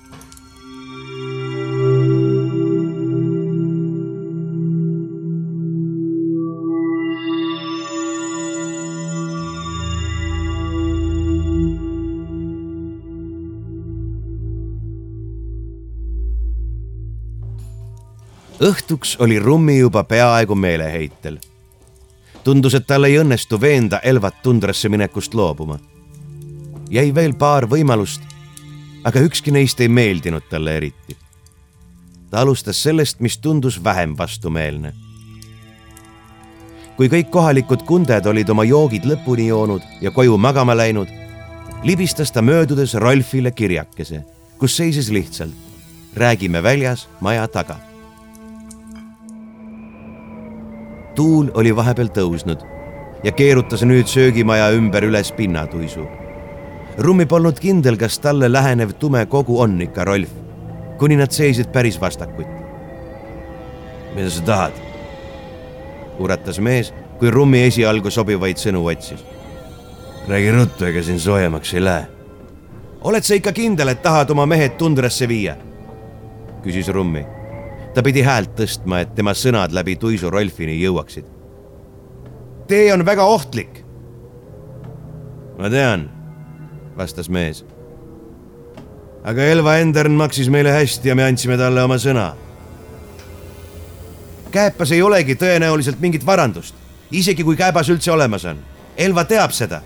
[18.61, 21.37] Õhtuks oli Rummi juba peaaegu meeleheitel.
[22.43, 25.79] tundus, et tal ei õnnestu veenda Elvat tundrasse minekust loobuma.
[26.89, 28.21] jäi veel paar võimalust,
[29.03, 31.17] aga ükski neist ei meeldinud talle eriti.
[32.29, 34.93] ta alustas sellest, mis tundus vähem vastumeelne.
[36.97, 41.07] kui kõik kohalikud kunded olid oma joogid lõpuni joonud ja koju magama läinud,
[41.83, 44.23] libistas ta möödudes Rolfile kirjakese,
[44.57, 45.55] kus seisis lihtsalt
[46.13, 47.90] räägime väljas maja taga
[51.15, 52.63] tuul oli vahepeal tõusnud
[53.23, 56.05] ja keerutas nüüd söögimaja ümber üles pinnatuisu.
[56.97, 60.31] Rummi polnud kindel, kas talle lähenev tume kogu on ikka Rolf,
[60.99, 62.49] kuni nad seisid päris vastakuti.
[64.15, 64.73] mida sa tahad?
[66.19, 69.25] uratas mees, kui Rummi esialgu sobivaid sõnu otsis.
[70.27, 72.07] räägi ruttu, ega siin soojemaks ei lähe.
[73.01, 75.55] oled sa ikka kindel, et tahad oma mehed tundrasse viia?
[76.63, 77.40] küsis Rummi
[77.93, 81.25] ta pidi häält tõstma, et tema sõnad läbi tuisu Rolfini jõuaksid.
[82.67, 83.83] tee on väga ohtlik.
[85.57, 86.09] ma tean,
[86.97, 87.65] vastas mees.
[89.23, 92.33] aga Elva Endern maksis meile hästi ja me andsime talle oma sõna.
[94.51, 96.75] Kääpas ei olegi tõenäoliselt mingit varandust,
[97.11, 98.57] isegi kui Kääbas üldse olemas on.
[98.97, 99.81] Elva teab seda.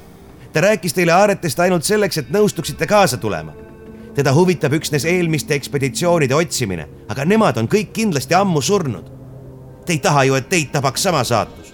[0.53, 3.64] ta rääkis teile aaretest ainult selleks, et nõustuksite kaasa tulema
[4.15, 9.11] teda huvitab üksnes eelmiste ekspeditsioonide otsimine, aga nemad on kõik kindlasti ammu surnud.
[9.85, 11.73] Te ei taha ju, et teid tabaks sama saatus.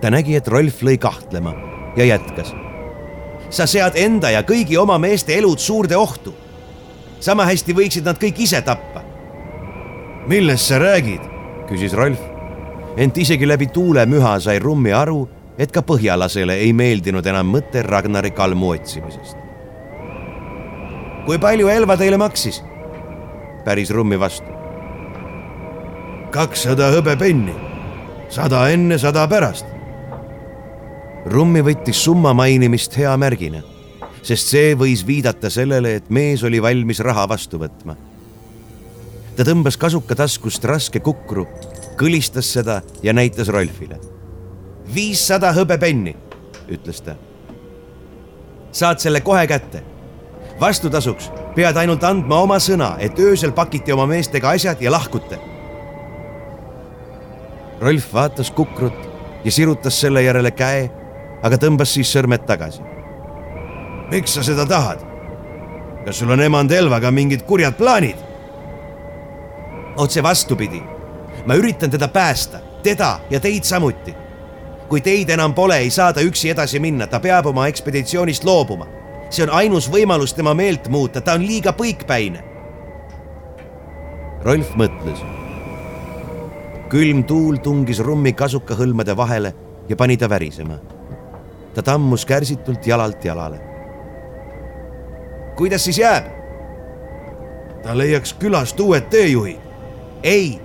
[0.00, 1.54] ta nägi, et Rolf lõi kahtlema
[1.96, 2.54] ja jätkas.
[3.50, 6.34] sa sead enda ja kõigi oma meeste elud suurde ohtu.
[7.20, 9.02] sama hästi võiksid nad kõik ise tappa.
[10.26, 11.20] millest sa räägid?
[11.68, 12.20] küsis Rolf.
[12.96, 18.30] ent isegi läbi tuulemüha sai Rummi aru, et ka põhjalasele ei meeldinud enam mõte Ragnari
[18.30, 19.43] kalmu otsimisest
[21.24, 22.62] kui palju Elva teile maksis?
[23.64, 24.50] päris Rummi vastu.
[26.34, 27.54] kakssada hõbepenni,
[28.28, 29.68] sada enne, sada pärast.
[31.30, 33.62] Rummi võttis summa mainimist hea märgina,
[34.20, 37.96] sest see võis viidata sellele, et mees oli valmis raha vastu võtma.
[39.36, 41.46] ta tõmbas kasuka taskust raske kukru,
[41.96, 44.00] kõlistas seda ja näitas Rolfile.
[44.94, 46.16] viissada hõbepenni,
[46.68, 47.16] ütles ta.
[48.72, 49.93] saad selle kohe kätte
[50.60, 55.38] vastutasuks pead ainult andma oma sõna, et öösel pakite oma meestega asjad ja lahkute.
[57.80, 59.08] Rolf vaatas kukrut
[59.44, 60.88] ja sirutas selle järele käe,
[61.42, 62.82] aga tõmbas siis sõrmed tagasi.
[64.10, 64.98] miks sa seda tahad?
[66.04, 68.16] kas sul on emand Elvaga mingid kurjad plaanid?
[69.96, 70.82] otse vastupidi.
[71.46, 74.14] ma üritan teda päästa, teda ja teid samuti.
[74.88, 79.03] kui teid enam pole, ei saa ta üksi edasi minna, ta peab oma ekspeditsioonist loobuma
[79.34, 82.42] see on ainus võimalus tema meelt muuta, ta on liiga põikpäine.
[84.44, 85.22] Rolf mõtles.
[86.94, 89.54] külm tuul tungis rummi kasukahõlmade vahele
[89.88, 90.78] ja pani ta värisema.
[91.74, 93.60] ta tammus kärsitult jalalt jalale.
[95.56, 96.24] kuidas siis jääb?
[97.82, 99.60] ta leiaks külast uued teejuhid.
[100.22, 100.60] ei,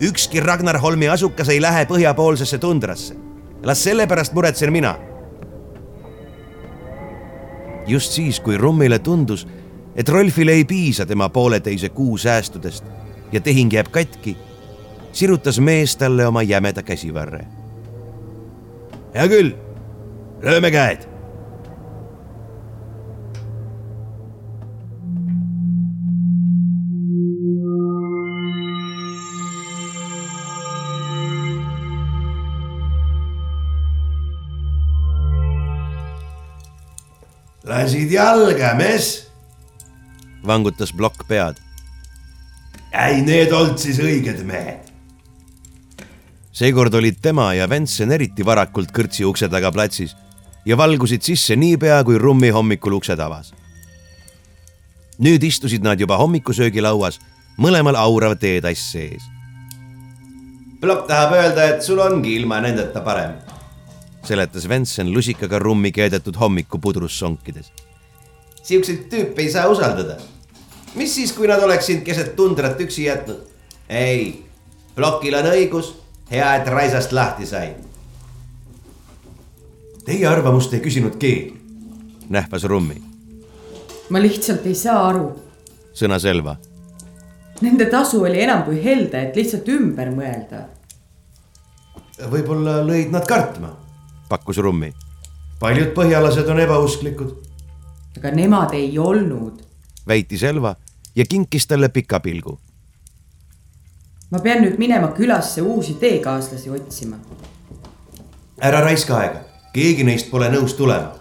[0.00, 3.14] ükski Ragnar Holmi asukas ei lähe põhjapoolsesse tundrasse.
[3.62, 4.96] las sellepärast muretsen mina
[7.86, 9.46] just siis, kui Rummile tundus,
[9.96, 12.84] et Rolfile ei piisa tema pooleteise kuu säästudest
[13.32, 14.36] ja tehing jääb katki,
[15.12, 17.46] sirutas mees talle oma jämeda käsivarre.
[19.14, 19.52] hea küll,
[20.42, 21.13] lööme käed
[37.74, 39.26] lasid jalga, mees.
[40.46, 41.58] vangutas plokk pead.
[42.92, 44.92] ei, need olnud siis õiged mehed.
[46.54, 50.14] seekord olid tema ja Ventsen eriti varakult kõrtsi ukse taga platsis
[50.64, 53.50] ja valgusid sisse niipea, kui Rummi hommikul uksed avas.
[55.18, 57.18] nüüd istusid nad juba hommikusöögilauas,
[57.58, 59.26] mõlemal aurav teetass sees.
[60.80, 63.34] plokk tahab öelda, et sul ongi ilma nendeta parem
[64.26, 67.72] seletas Ventsen lusikaga rummi keedetud hommikupudrus sonkides.
[68.62, 70.16] Siukseid tüüpe ei saa usaldada.
[70.94, 73.40] mis siis, kui nad oleks sind keset tundrat üksi jätnud?
[73.88, 74.44] ei,
[74.94, 75.94] plokil on õigus,
[76.30, 77.74] hea, et Raisast lahti sai.
[80.04, 81.54] Teie arvamust ei küsinud keegi,
[82.28, 83.02] nähvas Rummi.
[84.08, 85.32] ma lihtsalt ei saa aru.
[85.92, 86.56] sõnas Elva.
[87.60, 90.66] Nende tasu oli enam kui helde, et lihtsalt ümber mõelda.
[92.30, 93.83] võib-olla lõid nad kartma
[94.34, 94.92] pakkus Rummi.
[95.60, 97.34] paljud põhjalased on ebausklikud.
[98.18, 99.62] aga nemad ei olnud.
[100.06, 100.74] väitis Elva
[101.14, 102.58] ja kinkis talle pika pilgu.
[104.30, 107.16] ma pean nüüd minema külasse uusi teekaaslasi otsima.
[108.60, 109.44] ära raiska aega,
[109.74, 111.12] keegi neist pole nõus tulema,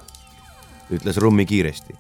[0.89, 1.93] ütles Rummi kiiresti.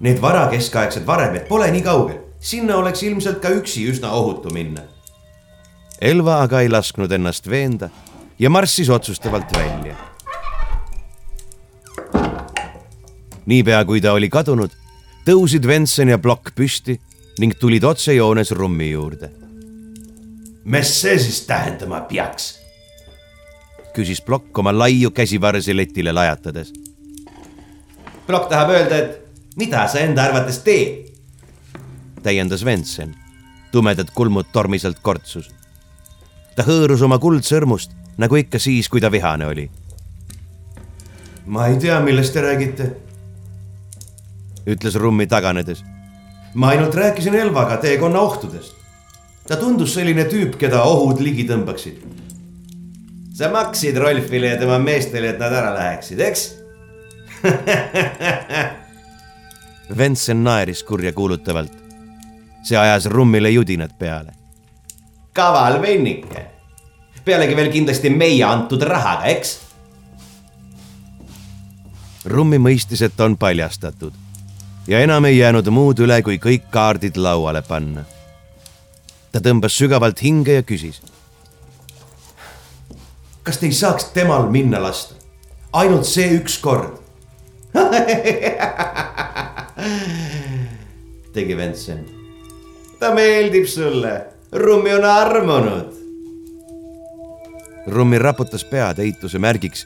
[0.00, 4.82] Need varakeskaegsed varemed pole nii kaugel, sinna oleks ilmselt ka üksi üsna ohutu minna.
[6.00, 7.88] Elva aga ei lasknud ennast veenda
[8.38, 10.05] ja marssis otsustavalt välja.
[13.46, 14.70] Niipea kui ta oli kadunud,
[15.26, 16.98] tõusid Ventsen ja Plokk püsti
[17.40, 19.30] ning tulid otsejoones Rummi juurde.
[20.64, 22.58] mis see siis tähendama peaks?
[23.94, 26.72] küsis Plokk oma laiu käsivarsi letile lajatades.
[28.26, 31.06] Plokk tahab öelda, et mida sa enda arvates teed?
[32.22, 33.14] täiendas Ventsen.
[33.72, 35.50] tumedad kulmud tormiselt kortsus.
[36.56, 39.70] ta hõõrus oma kuldsõrmust nagu ikka siis, kui ta vihane oli.
[41.46, 42.90] ma ei tea, millest te räägite,
[44.66, 45.84] ütles Rummi taganedes.
[46.54, 48.74] ma ainult rääkisin Elvaga teekonna ohtudest.
[49.48, 52.02] ta tundus selline tüüp, keda ohud ligi tõmbaksid.
[53.34, 56.54] sa maksid Rolfile ja tema meestele, et nad ära läheksid, eks
[59.98, 61.72] Ventsen naeris kurjakuulutavalt.
[62.62, 64.32] see ajas Rummile judinad peale.
[65.32, 66.46] kaval vennike.
[67.24, 69.60] pealegi veel kindlasti meie antud rahaga, eks?
[72.24, 74.25] Rummi mõistis, et on paljastatud
[74.88, 78.04] ja enam ei jäänud muud üle, kui kõik kaardid lauale panna.
[79.32, 81.00] ta tõmbas sügavalt hinge ja küsis.
[83.42, 85.14] kas te ei saaks temal minna lasta?
[85.72, 87.00] ainult see üks kord
[91.36, 92.04] tegi Ventsen.
[93.00, 94.12] ta meeldib sulle,
[94.52, 95.92] Rummi on armunud.
[97.86, 99.84] Rummi raputas pead eituse märgiks,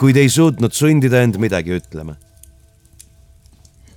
[0.00, 2.16] kuid ei suutnud sundida end midagi ütlema.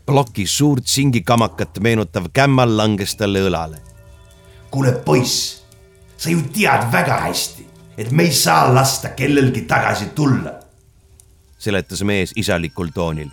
[0.09, 3.77] Ploki suurt singikamakat meenutav kämmal langes talle õlale.
[4.71, 5.61] kuule, poiss,
[6.17, 7.65] sa ju tead väga hästi,
[7.97, 10.53] et me ei saa lasta kellelgi tagasi tulla.
[11.57, 13.29] seletas mees isalikul toonil.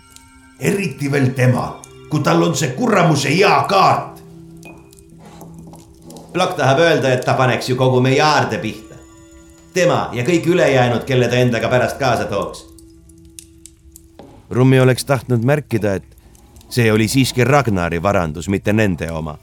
[0.59, 4.21] eriti veel temal, kui tal on see kuramuse hea kaart.
[6.33, 8.95] Plokk tahab öelda, et ta paneks ju kogu meie aarde pihta.
[9.73, 12.65] tema ja kõik ülejäänud, kelle ta endaga pärast kaasa tooks.
[14.49, 16.16] Rummi oleks tahtnud märkida, et
[16.69, 19.37] see oli siiski Ragnari varandus, mitte nende oma.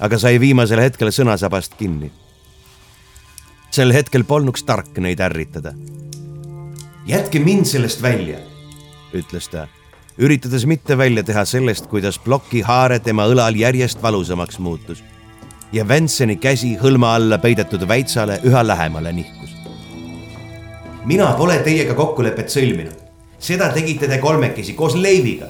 [0.00, 2.10] aga sai viimasel hetkel sõnasabast kinni.
[3.70, 5.74] sel hetkel polnuks tark neid ärritada,
[7.06, 8.38] jätke mind sellest välja.
[9.14, 9.68] ütles ta,
[10.18, 15.02] üritades mitte välja teha sellest, kuidas ploki haare tema õlal järjest valusamaks muutus
[15.74, 19.50] ja Venseni käsi hõlma alla peidetud väitsale üha lähemale nihkus.
[21.04, 22.94] mina pole teiega kokkulepet sõlminud.
[23.38, 25.46] seda tegite te kolmekesi koos Leiviga.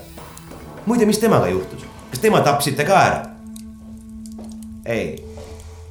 [0.87, 1.85] Muide, mis temaga juhtus?
[2.11, 3.23] kas tema tapsite ka ära?
[4.87, 5.25] ei,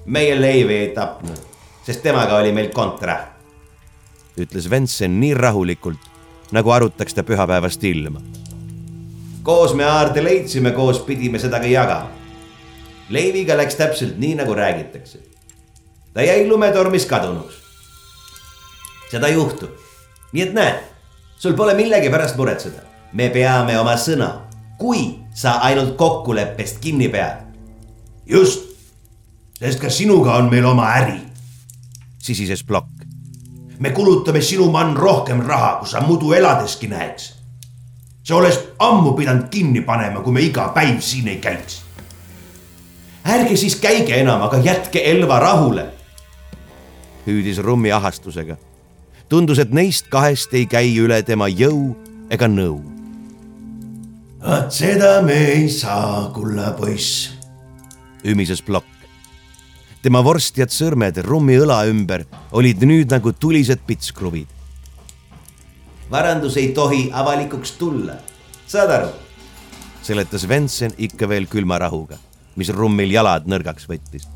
[0.06, 1.38] meie Leivi ei tapnud,
[1.86, 3.18] sest temaga oli meil kontra.
[4.38, 6.00] ütles Ventsen nii rahulikult,
[6.52, 8.22] nagu arutaks ta pühapäevast ilma.
[9.44, 12.10] koos me aarde leidsime, koos pidime seda ka jagama.
[13.10, 15.20] Leiviga läks täpselt nii, nagu räägitakse.
[16.14, 17.56] ta jäi lumetormis kadunuks.
[19.12, 19.70] seda juhtub.
[20.32, 20.80] nii et näed,
[21.38, 22.82] sul pole millegi pärast muretseda.
[23.14, 24.53] me peame oma sõna,
[24.84, 27.38] kui sa ainult kokkuleppest kinni pead.
[28.26, 28.66] just,
[29.60, 31.22] sest ka sinuga on meil oma äri.
[32.20, 33.08] sisises plokk.
[33.80, 37.34] me kulutame sinu mann rohkem raha, kui sa muidu eladeski näeks.
[38.24, 41.80] sa oleks ammu pidanud kinni panema, kui me iga päev siin ei käiks
[43.24, 45.86] ärge siis käige enam, aga jätke Elva rahule.
[47.28, 48.58] hüüdis Rummi ahastusega.
[49.30, 51.96] tundus, et neist kahest ei käi üle tema jõu
[52.30, 52.93] ega nõu.
[54.44, 57.32] Vot seda me ei saa, kulla poiss,
[58.24, 58.90] ümises plokk.
[60.04, 64.48] tema vorstjad sõrmed Rummi õla ümber olid nüüd nagu tulised pitskruvid.
[66.12, 68.20] varandus ei tohi avalikuks tulla,
[68.68, 69.10] saad aru?
[70.04, 72.20] seletas Ventsen ikka veel külma rahuga
[72.56, 74.28] mis Rummil jalad nõrgaks võttis.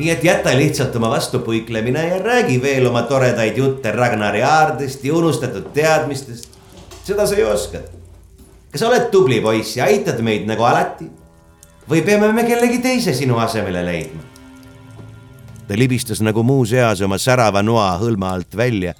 [0.00, 5.14] nii et jäta lihtsalt oma vastupuiklemine ja räägi veel oma toredaid jutte Ragnari aardest ja
[5.14, 6.48] unustatud teadmistest.
[7.04, 7.99] seda sa ju oskad.
[8.70, 11.10] Kas sa oled tubli poiss ja aitad meid nagu alati?
[11.90, 14.22] või peame me kellegi teise sinu asemele leidma?
[15.68, 18.94] ta libistas nagu muus eas oma särava noa hõlma alt välja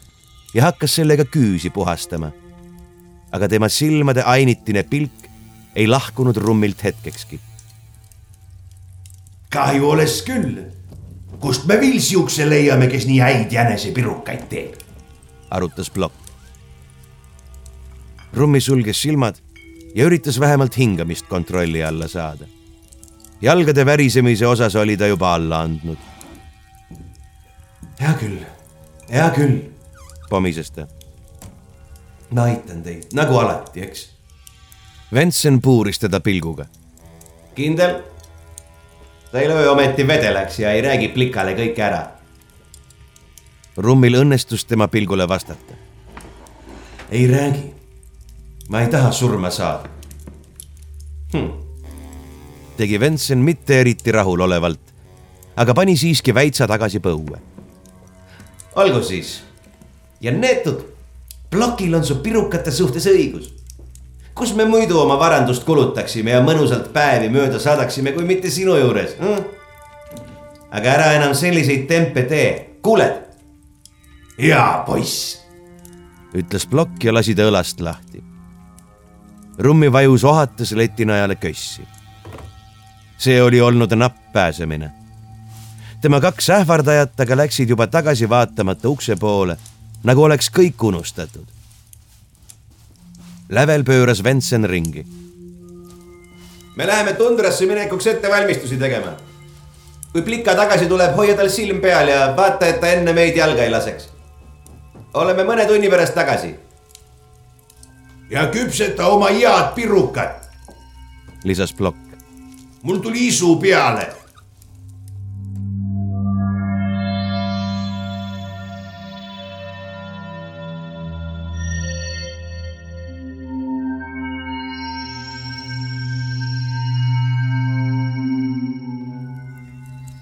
[0.54, 2.32] ja hakkas sellega küüsi puhastama.
[3.32, 5.30] aga tema silmade ainitine pilk
[5.74, 7.40] ei lahkunud Rummilt hetkekski
[9.50, 10.62] kahju oleks küll.
[11.40, 14.74] kust me veel siukse leiame, kes nii häid jänesepirukaid teeb?
[15.50, 16.14] arutas Plokk.
[18.34, 19.40] Rummi sulges silmad
[19.94, 22.44] ja üritas vähemalt hingamist kontrolli alla saada.
[23.42, 25.98] jalgade värisemise osas oli ta juba alla andnud.
[28.00, 28.38] hea küll,
[29.10, 29.58] hea küll,
[30.30, 30.86] pomises ta.
[32.30, 34.10] ma aitan teid nagu alati, eks.
[35.14, 36.66] Ventsen puuris teda pilguga.
[37.54, 38.00] kindel?
[39.32, 42.06] ta ei löö ometi vedelaks ja ei räägi plikale kõike ära.
[43.76, 45.74] Rummil õnnestus tema pilgule vastata.
[47.10, 47.79] ei räägi.
[48.70, 49.90] Ma ei taha surma saada
[51.34, 51.70] hm
[52.80, 54.80] tegi Ventsen mitte eriti rahulolevalt,
[55.60, 57.36] aga pani siiski väitsa tagasi põue.
[58.80, 59.42] olgu siis.
[60.20, 60.80] ja neetud,
[61.50, 63.50] plokil on su pirukate suhtes õigus.
[64.34, 69.12] kus me muidu oma varandust kulutaksime ja mõnusalt päevi mööda saadaksime, kui mitte sinu juures
[69.20, 69.44] hm??
[70.70, 73.20] aga ära enam selliseid tempe tee, kuuled?
[74.40, 75.36] hea poiss,
[76.32, 78.29] ütles plokk ja lasi ta õlast lahti.
[79.58, 81.86] Rummi vajus ohates letinajale kössi
[83.20, 84.90] see oli olnud napp pääsemine.
[86.00, 89.56] tema kaks ähvardajat aga läksid juba tagasi vaatamata ukse poole,
[90.04, 91.44] nagu oleks kõik unustatud.
[93.48, 95.06] lävel pööras Ventsen ringi.
[96.76, 99.12] me läheme tundrasse minekuks ettevalmistusi tegema.
[100.12, 103.62] kui plika tagasi tuleb, hoia tal silm peal ja vaata, et ta enne meid jalga
[103.62, 104.08] ei laseks.
[105.14, 106.54] oleme mõne tunni pärast tagasi.
[108.30, 110.48] Ja küpseta oma head pirukat,
[111.44, 112.10] lisas plokk
[112.82, 114.08] mul tuli isu peale.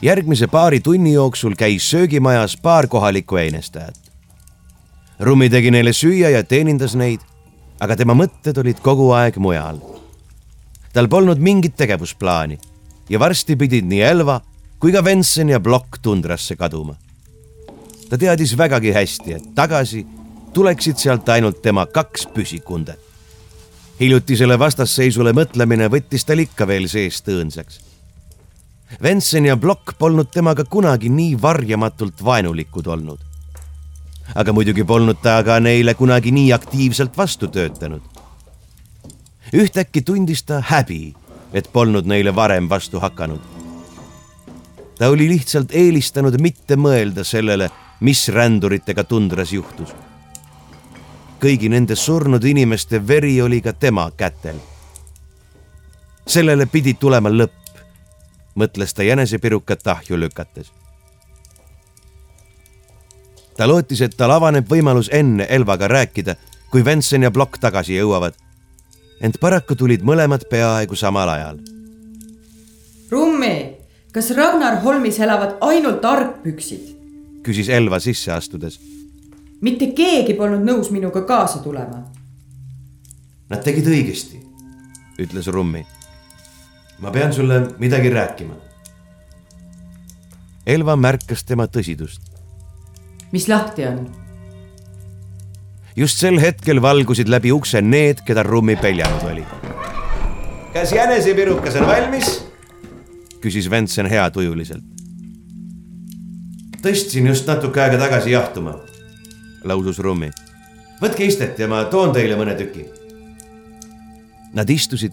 [0.03, 3.99] järgmise paari tunni jooksul käis söögimajas paar kohalikku heinestajat.
[5.21, 7.21] Rummi tegi neile süüa ja teenindas neid,
[7.81, 9.81] aga tema mõtted olid kogu aeg mujal
[10.93, 12.59] tal polnud mingit tegevusplaani
[13.09, 14.41] ja varsti pidid nii Elva
[14.79, 16.95] kui ka Vensen ja Blokk tundrasse kaduma.
[18.09, 20.07] ta teadis vägagi hästi, et tagasi
[20.55, 22.99] tuleksid sealt ainult tema kaks püsikundet.
[24.01, 27.81] hiljutisele vastasseisule mõtlemine võttis tal ikka veel seest õõnsaks.
[29.03, 33.28] Vensen ja Blokk polnud temaga kunagi nii varjamatult vaenulikud olnud.
[34.35, 38.19] Aga muidugi polnud ta ka neile kunagi nii aktiivselt vastu töötanud
[39.53, 41.15] ühtäkki tundis ta häbi,
[41.53, 43.41] et polnud neile varem vastu hakanud.
[44.99, 47.71] ta oli lihtsalt eelistanud mitte mõelda sellele,
[48.01, 49.95] mis ränduritega tundras juhtus.
[51.41, 54.57] kõigi nende surnud inimeste veri oli ka tema kätel.
[56.27, 57.83] sellele pidi tulema lõpp,
[58.55, 60.73] mõtles ta jänesepirukat ahju lükates
[63.59, 66.37] ta lootis, et tal avaneb võimalus enne Elvaga rääkida,
[66.71, 68.39] kui Vensen ja Blokk tagasi jõuavad
[69.21, 71.59] ent paraku tulid mõlemad peaaegu samal ajal.
[73.11, 73.55] Rummi,
[74.13, 76.95] kas Ragnar Holmis elavad ainult argpüksid?
[77.43, 78.79] küsis Elva sisse astudes.
[79.61, 82.05] mitte keegi polnud nõus minuga kaasa tulema.
[83.49, 84.39] Nad tegid õigesti,
[85.19, 85.87] ütles Rummi.
[86.99, 88.55] ma pean sulle midagi rääkima.
[90.67, 92.28] Elva märkas tema tõsidust.
[93.33, 94.07] Mis lahti on?
[95.99, 99.45] just sel hetkel valgusid läbi ukse need, keda Rummi peljanud oli.
[100.73, 102.29] kas jänesepirukas on valmis?
[103.43, 104.85] küsis Ventsen heatujuliselt.
[106.83, 108.77] tõstsin just natuke aega tagasi jahtuma,
[109.65, 110.31] lausus Rummi.
[111.03, 112.87] võtke istet ja ma toon teile mõne tüki.
[114.55, 115.13] Nad istusid,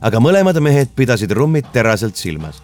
[0.00, 2.62] aga mõlemad mehed pidasid Rummit teraselt silmas.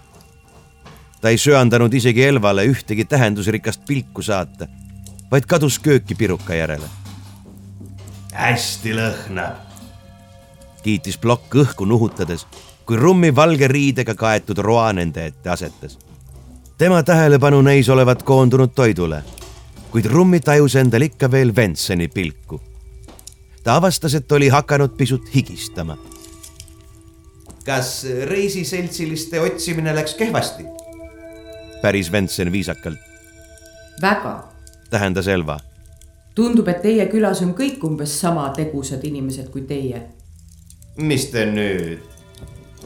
[1.20, 4.66] ta ei söandanud isegi Elvale ühtegi tähendusrikast pilku saata,
[5.32, 6.88] vaid kadus kööki piruka järele
[8.32, 9.60] hästi lõhnab.
[10.82, 12.46] kiitis plokk õhku nuhutades,
[12.86, 15.98] kui rummi valge riidega kaetud roa nende ette asetas.
[16.78, 19.22] tema tähelepanu neis olevat koondunud toidule,
[19.90, 22.60] kuid rummi tajus endal ikka veel Ventseni pilku.
[23.64, 25.96] ta avastas, et oli hakanud pisut higistama.
[27.64, 30.64] kas reisiseltsiliste otsimine läks kehvasti?
[31.82, 32.98] päris Ventsen viisakalt.
[34.02, 34.51] väga,
[34.92, 35.58] tähendas Elva
[36.34, 40.02] tundub, et teie külas on kõik umbes sama tegusad inimesed kui teie.
[40.96, 42.00] mis te nüüd?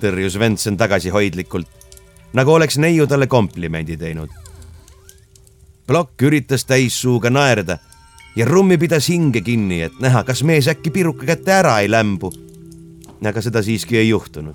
[0.00, 1.68] tõrjus Ventsen tagasihoidlikult,
[2.36, 4.30] nagu oleks neiu talle komplimendi teinud.
[5.86, 7.78] plokk üritas täissuuga naerda
[8.36, 12.32] ja Rummi pidas hinge kinni, et näha, kas mees äkki piruka kätte ära ei lämbu.
[13.26, 14.54] aga seda siiski ei juhtunud.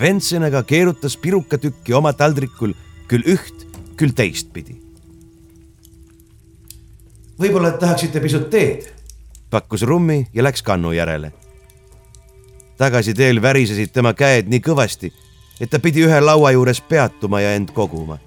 [0.00, 2.74] Ventsen aga keerutas pirukatükki oma taldrikul
[3.08, 3.66] küll üht,
[3.96, 4.83] küll teistpidi
[7.40, 8.90] võib-olla tahaksite pisut teed?
[9.50, 11.32] pakkus Rummi ja läks kannu järele.
[12.78, 15.12] tagasiteel värisesid tema käed nii kõvasti,
[15.60, 18.18] et ta pidi ühe laua juures peatuma ja end koguma.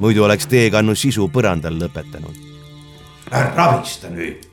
[0.00, 2.36] muidu oleks teekannu sisu põrandal lõpetanud.
[3.30, 4.46] ära rabista nüüd.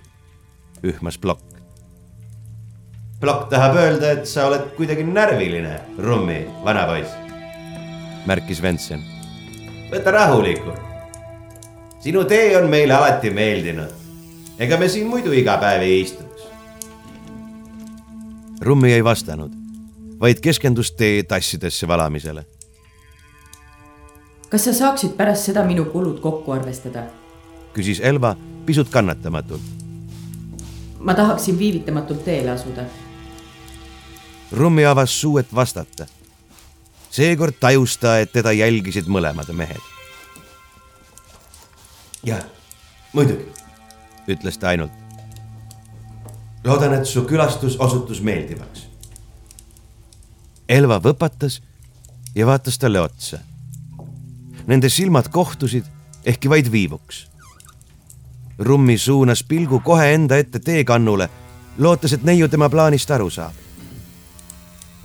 [0.84, 1.56] ühmas plokk.
[3.20, 7.12] plokk tahab öelda, et sa oled kuidagi närviline, Rummi, vanapoiss.
[8.26, 9.04] märkis Ventsen.
[9.92, 10.91] võta rahulikult.
[12.04, 13.90] Sinu tee on meile alati meeldinud.
[14.60, 16.42] ega me siin muidu iga päev ei istuks.
[18.62, 19.52] Rummi ei vastanud,
[20.20, 22.46] vaid keskendus tee tassidesse valamisele.
[24.50, 27.04] kas sa saaksid pärast seda minu kulud kokku arvestada?
[27.74, 28.36] küsis Elva
[28.66, 29.62] pisut kannatamatult.
[31.00, 32.86] ma tahaksin viivitamatult teele asuda.
[34.52, 36.06] Rummi avas suu, et vastata.
[37.10, 40.01] seekord tajus ta, et teda jälgisid mõlemad mehed.
[42.26, 42.44] Jah,
[43.14, 43.46] muidugi,
[44.28, 44.92] ütles ta ainult.
[46.64, 48.86] loodan, et su külastus osutus meeldivaks.
[50.70, 51.60] Elva võpatas
[52.36, 53.40] ja vaatas talle otsa.
[54.68, 55.86] Nende silmad kohtusid,
[56.26, 57.26] ehkki vaid viivuks.
[58.60, 61.30] Rummi suunas pilgu kohe enda ette teekannule,
[61.78, 63.58] lootes, et neiu tema plaanist aru saab.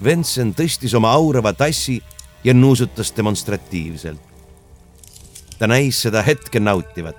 [0.04, 2.02] Ventsen tõstis oma aurava tassi
[2.44, 4.25] ja nuusutas demonstratiivselt.
[5.59, 7.16] Ta näis seda hetke nautivat.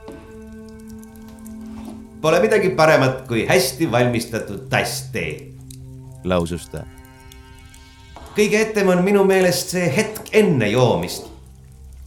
[2.21, 5.53] Pole midagi paremat kui hästi valmistatud tass tee.
[6.23, 6.83] lausus ta.
[8.37, 11.29] kõige etem on minu meelest see hetk enne joomist.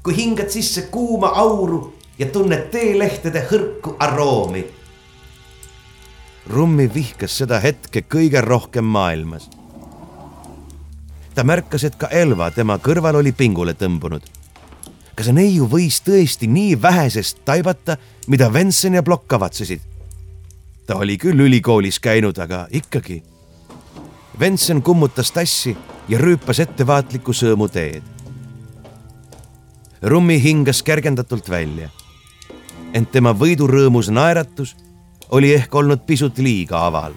[0.02, 4.66] kui hingad sisse kuuma auru ja tunned teelehtede hõrku aroomi.
[6.50, 9.50] Rummi vihkas seda hetke kõige rohkem maailmas.
[11.34, 14.39] ta märkas, et ka Elva tema kõrval oli pingule tõmbunud.
[15.20, 17.98] Kas neiu võis tõesti nii vähesest taibata,
[18.32, 19.82] mida Vensen ja Plokk kavatsesid?
[20.86, 23.20] ta oli küll ülikoolis käinud, aga ikkagi.
[24.40, 25.76] Vensen kummutas tassi
[26.08, 28.02] ja rüüpas ettevaatlikku sõõmu teed.
[30.02, 31.90] Rummi hingas kergendatult välja.
[32.94, 34.74] ent tema võidurõõmus naeratus
[35.30, 37.12] oli ehk olnud pisut liiga aval.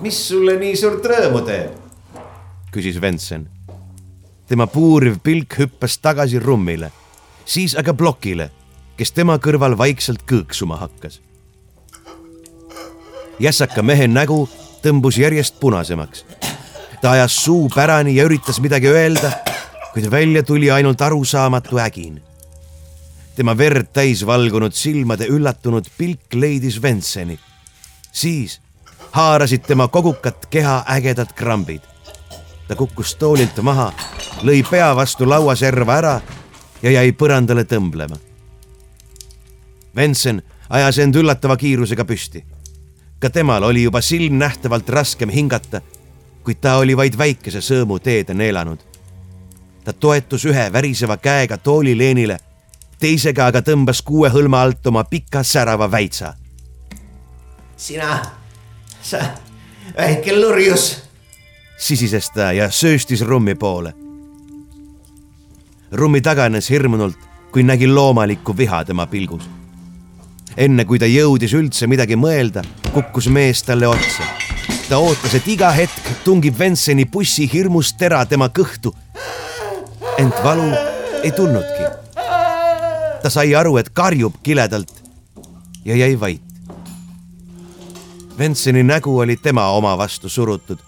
[0.00, 1.76] mis sulle nii suurt rõõmu teeb?
[2.72, 3.55] küsis Vensen.
[4.48, 6.92] Tema puuriv pilk hüppas tagasi Rummile,
[7.44, 8.50] siis aga Plokile,
[8.96, 11.20] kes tema kõrval vaikselt kõõksuma hakkas.
[13.38, 14.48] jässaka mehe nägu
[14.82, 16.24] tõmbus järjest punasemaks.
[17.00, 19.32] ta ajas suu pärani ja üritas midagi öelda,
[19.92, 22.22] kuid välja tuli ainult arusaamatu ägin.
[23.36, 27.38] tema verd täis valgunud silmade üllatunud pilk leidis Venseni.
[28.12, 28.60] siis
[29.12, 31.80] haarasid tema kogukat keha ägedad krambid.
[32.68, 33.92] Ta kukkus toolilt maha,
[34.42, 36.20] lõi pea vastu lauaserva ära
[36.82, 38.18] ja jäi põrandale tõmblema.
[39.96, 42.44] Vensen ajas end üllatava kiirusega püsti
[43.18, 45.80] ka temal oli juba silmnähtavalt raskem hingata,
[46.44, 48.78] kuid ta oli vaid väikese sõõmu teede neelanud.
[49.84, 52.38] ta toetus ühe väriseva käega toolileenile,
[52.98, 56.34] teisega aga tõmbas kuue hõlma alt oma pika särava väitsa.
[57.76, 58.22] sina,
[59.02, 59.18] sa
[59.96, 61.02] väike lurjus,
[61.78, 63.92] sisises ta ja sööstis Rummi poole.
[65.92, 67.18] Rummi taganes hirmunult,
[67.52, 69.48] kui nägi loomalikku viha tema pilgus
[70.56, 72.64] enne kui ta jõudis üldse midagi mõelda,
[72.94, 74.24] kukkus mees talle otsa.
[74.88, 78.92] ta ootas, et iga hetk tungib Venseni bussi hirmust tera tema kõhtu.
[80.18, 80.72] ent valu
[81.22, 81.84] ei tulnudki.
[83.22, 84.92] ta sai aru, et karjub kiledalt
[85.84, 86.42] ja jäi vait.
[88.38, 90.78] Venseni nägu oli tema oma vastu surutud,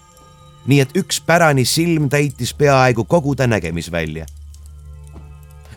[0.67, 4.25] nii et üks pärani silm täitis peaaegu kogu ta nägemisvälja.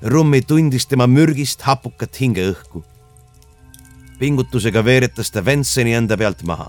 [0.02, 2.82] Rummi tundis tema mürgist hapukat hingeõhku
[4.22, 6.68] pingutusega veeretas ta Venseni enda pealt maha.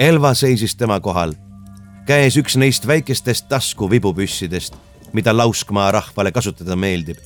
[0.00, 1.34] Elva seisis tema kohal,
[2.08, 4.78] käes üks neist väikestest taskuvibupüssidest,
[5.12, 7.18] mida Lauskmaa rahvale kasutada meeldib.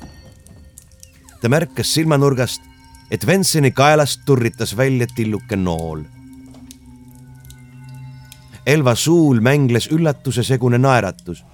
[1.40, 2.62] ta märkas silmanurgast,
[3.10, 6.02] et Venseni kaelast turritas välja tilluke nool.
[8.66, 11.44] Elva suul mängles üllatuse segune naeratus,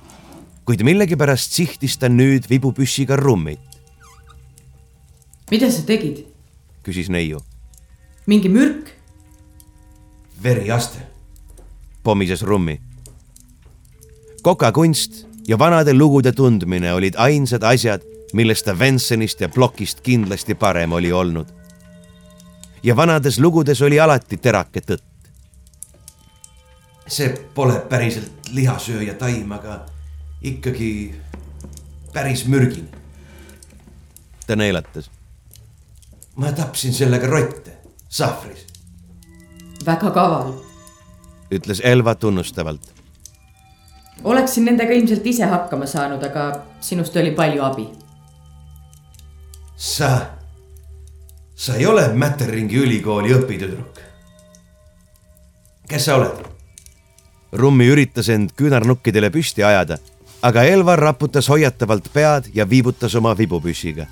[0.64, 3.68] kuid millegipärast sihtis ta nüüd vibupüssiga rummit
[5.50, 6.24] mida sa tegid?
[6.84, 7.40] küsis neiu.
[8.26, 8.92] mingi mürk?
[10.42, 10.98] veriaste.
[12.02, 12.80] pommises Rummi.
[14.42, 18.02] kokakunst ja vanade lugude tundmine olid ainsad asjad,
[18.32, 21.46] millest ta Vensenist ja Plokist kindlasti parem oli olnud.
[22.82, 25.17] ja vanades lugudes oli alati terake tõtt.
[27.08, 29.86] See pole päriselt lihasööja taim, aga
[30.42, 31.14] ikkagi
[32.12, 32.88] päris mürgine.
[34.46, 35.10] ta neelatas
[36.38, 37.72] ma tapsin sellega rotte
[38.08, 38.66] sahvris.
[39.86, 40.52] väga kaval.
[41.50, 42.94] ütles Elva tunnustavalt.
[44.24, 47.88] oleksin nendega ilmselt ise hakkama saanud, aga sinust oli palju abi.
[49.76, 50.20] sa,
[51.54, 53.98] sa ei ole Mätteringi ülikooli õpitüdruk.
[55.88, 56.57] kes sa oled?
[57.52, 59.96] Rummi üritas end küünarnukkidele püsti ajada,
[60.42, 64.06] aga Elvar raputas hoiatavalt pead ja viibutas oma vibupüssiga.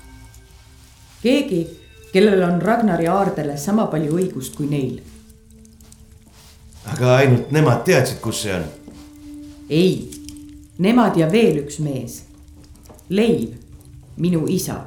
[1.21, 1.67] keegi,
[2.13, 5.01] kellel on Ragnari aardele sama palju õigust kui neil.
[6.85, 8.65] aga ainult nemad teadsid, kus see on.
[9.69, 10.09] ei,
[10.77, 12.23] nemad ja veel üks mees.
[13.09, 13.53] Leiv,
[14.17, 14.81] minu isa.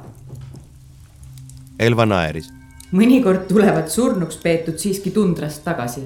[1.79, 2.51] Elva naeris.
[2.91, 6.03] mõnikord tulevad surnuks peetud siiski tundrast tagasi.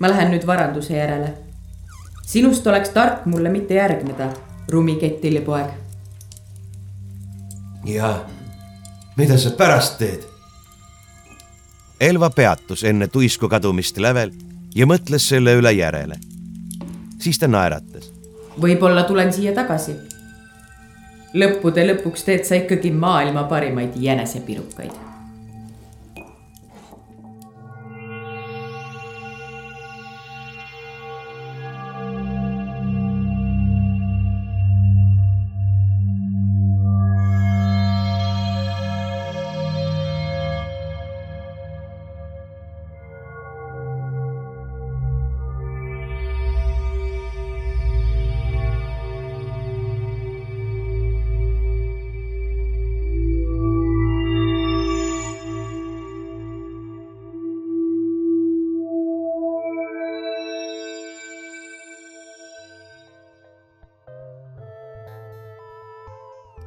[0.00, 1.34] Ma lähen nüüd varanduse järele.
[2.26, 4.32] sinust oleks tark mulle mitte järgneda,
[4.68, 5.66] rummikettilipoeg.
[7.84, 8.24] ja
[9.16, 10.22] mida sa pärast teed?
[12.00, 14.32] Elva peatus enne tuisku kadumist lävel
[14.74, 16.16] ja mõtles selle üle järele.
[17.18, 18.10] siis ta naeratas.
[18.60, 19.96] võib-olla tulen siia tagasi.
[21.34, 25.11] lõppude lõpuks teed sa ikkagi maailma parimaid jänesepirukaid.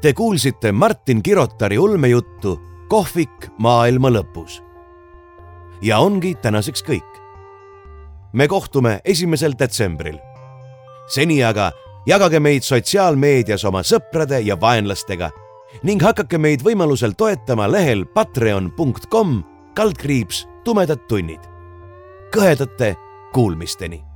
[0.05, 4.61] Te kuulsite Martin Kirotari ulmejuttu Kohvik maailma lõpus.
[5.81, 7.21] ja ongi tänaseks kõik.
[8.33, 10.19] me kohtume esimesel detsembril.
[11.07, 11.71] seni aga
[12.05, 15.31] jagage meid sotsiaalmeedias oma sõprade ja vaenlastega
[15.83, 19.43] ning hakake meid võimalusel toetama lehel patreon.com
[19.73, 21.41] kaldkriips tumedad tunnid.
[22.35, 22.95] kõhedate
[23.33, 24.14] kuulmisteni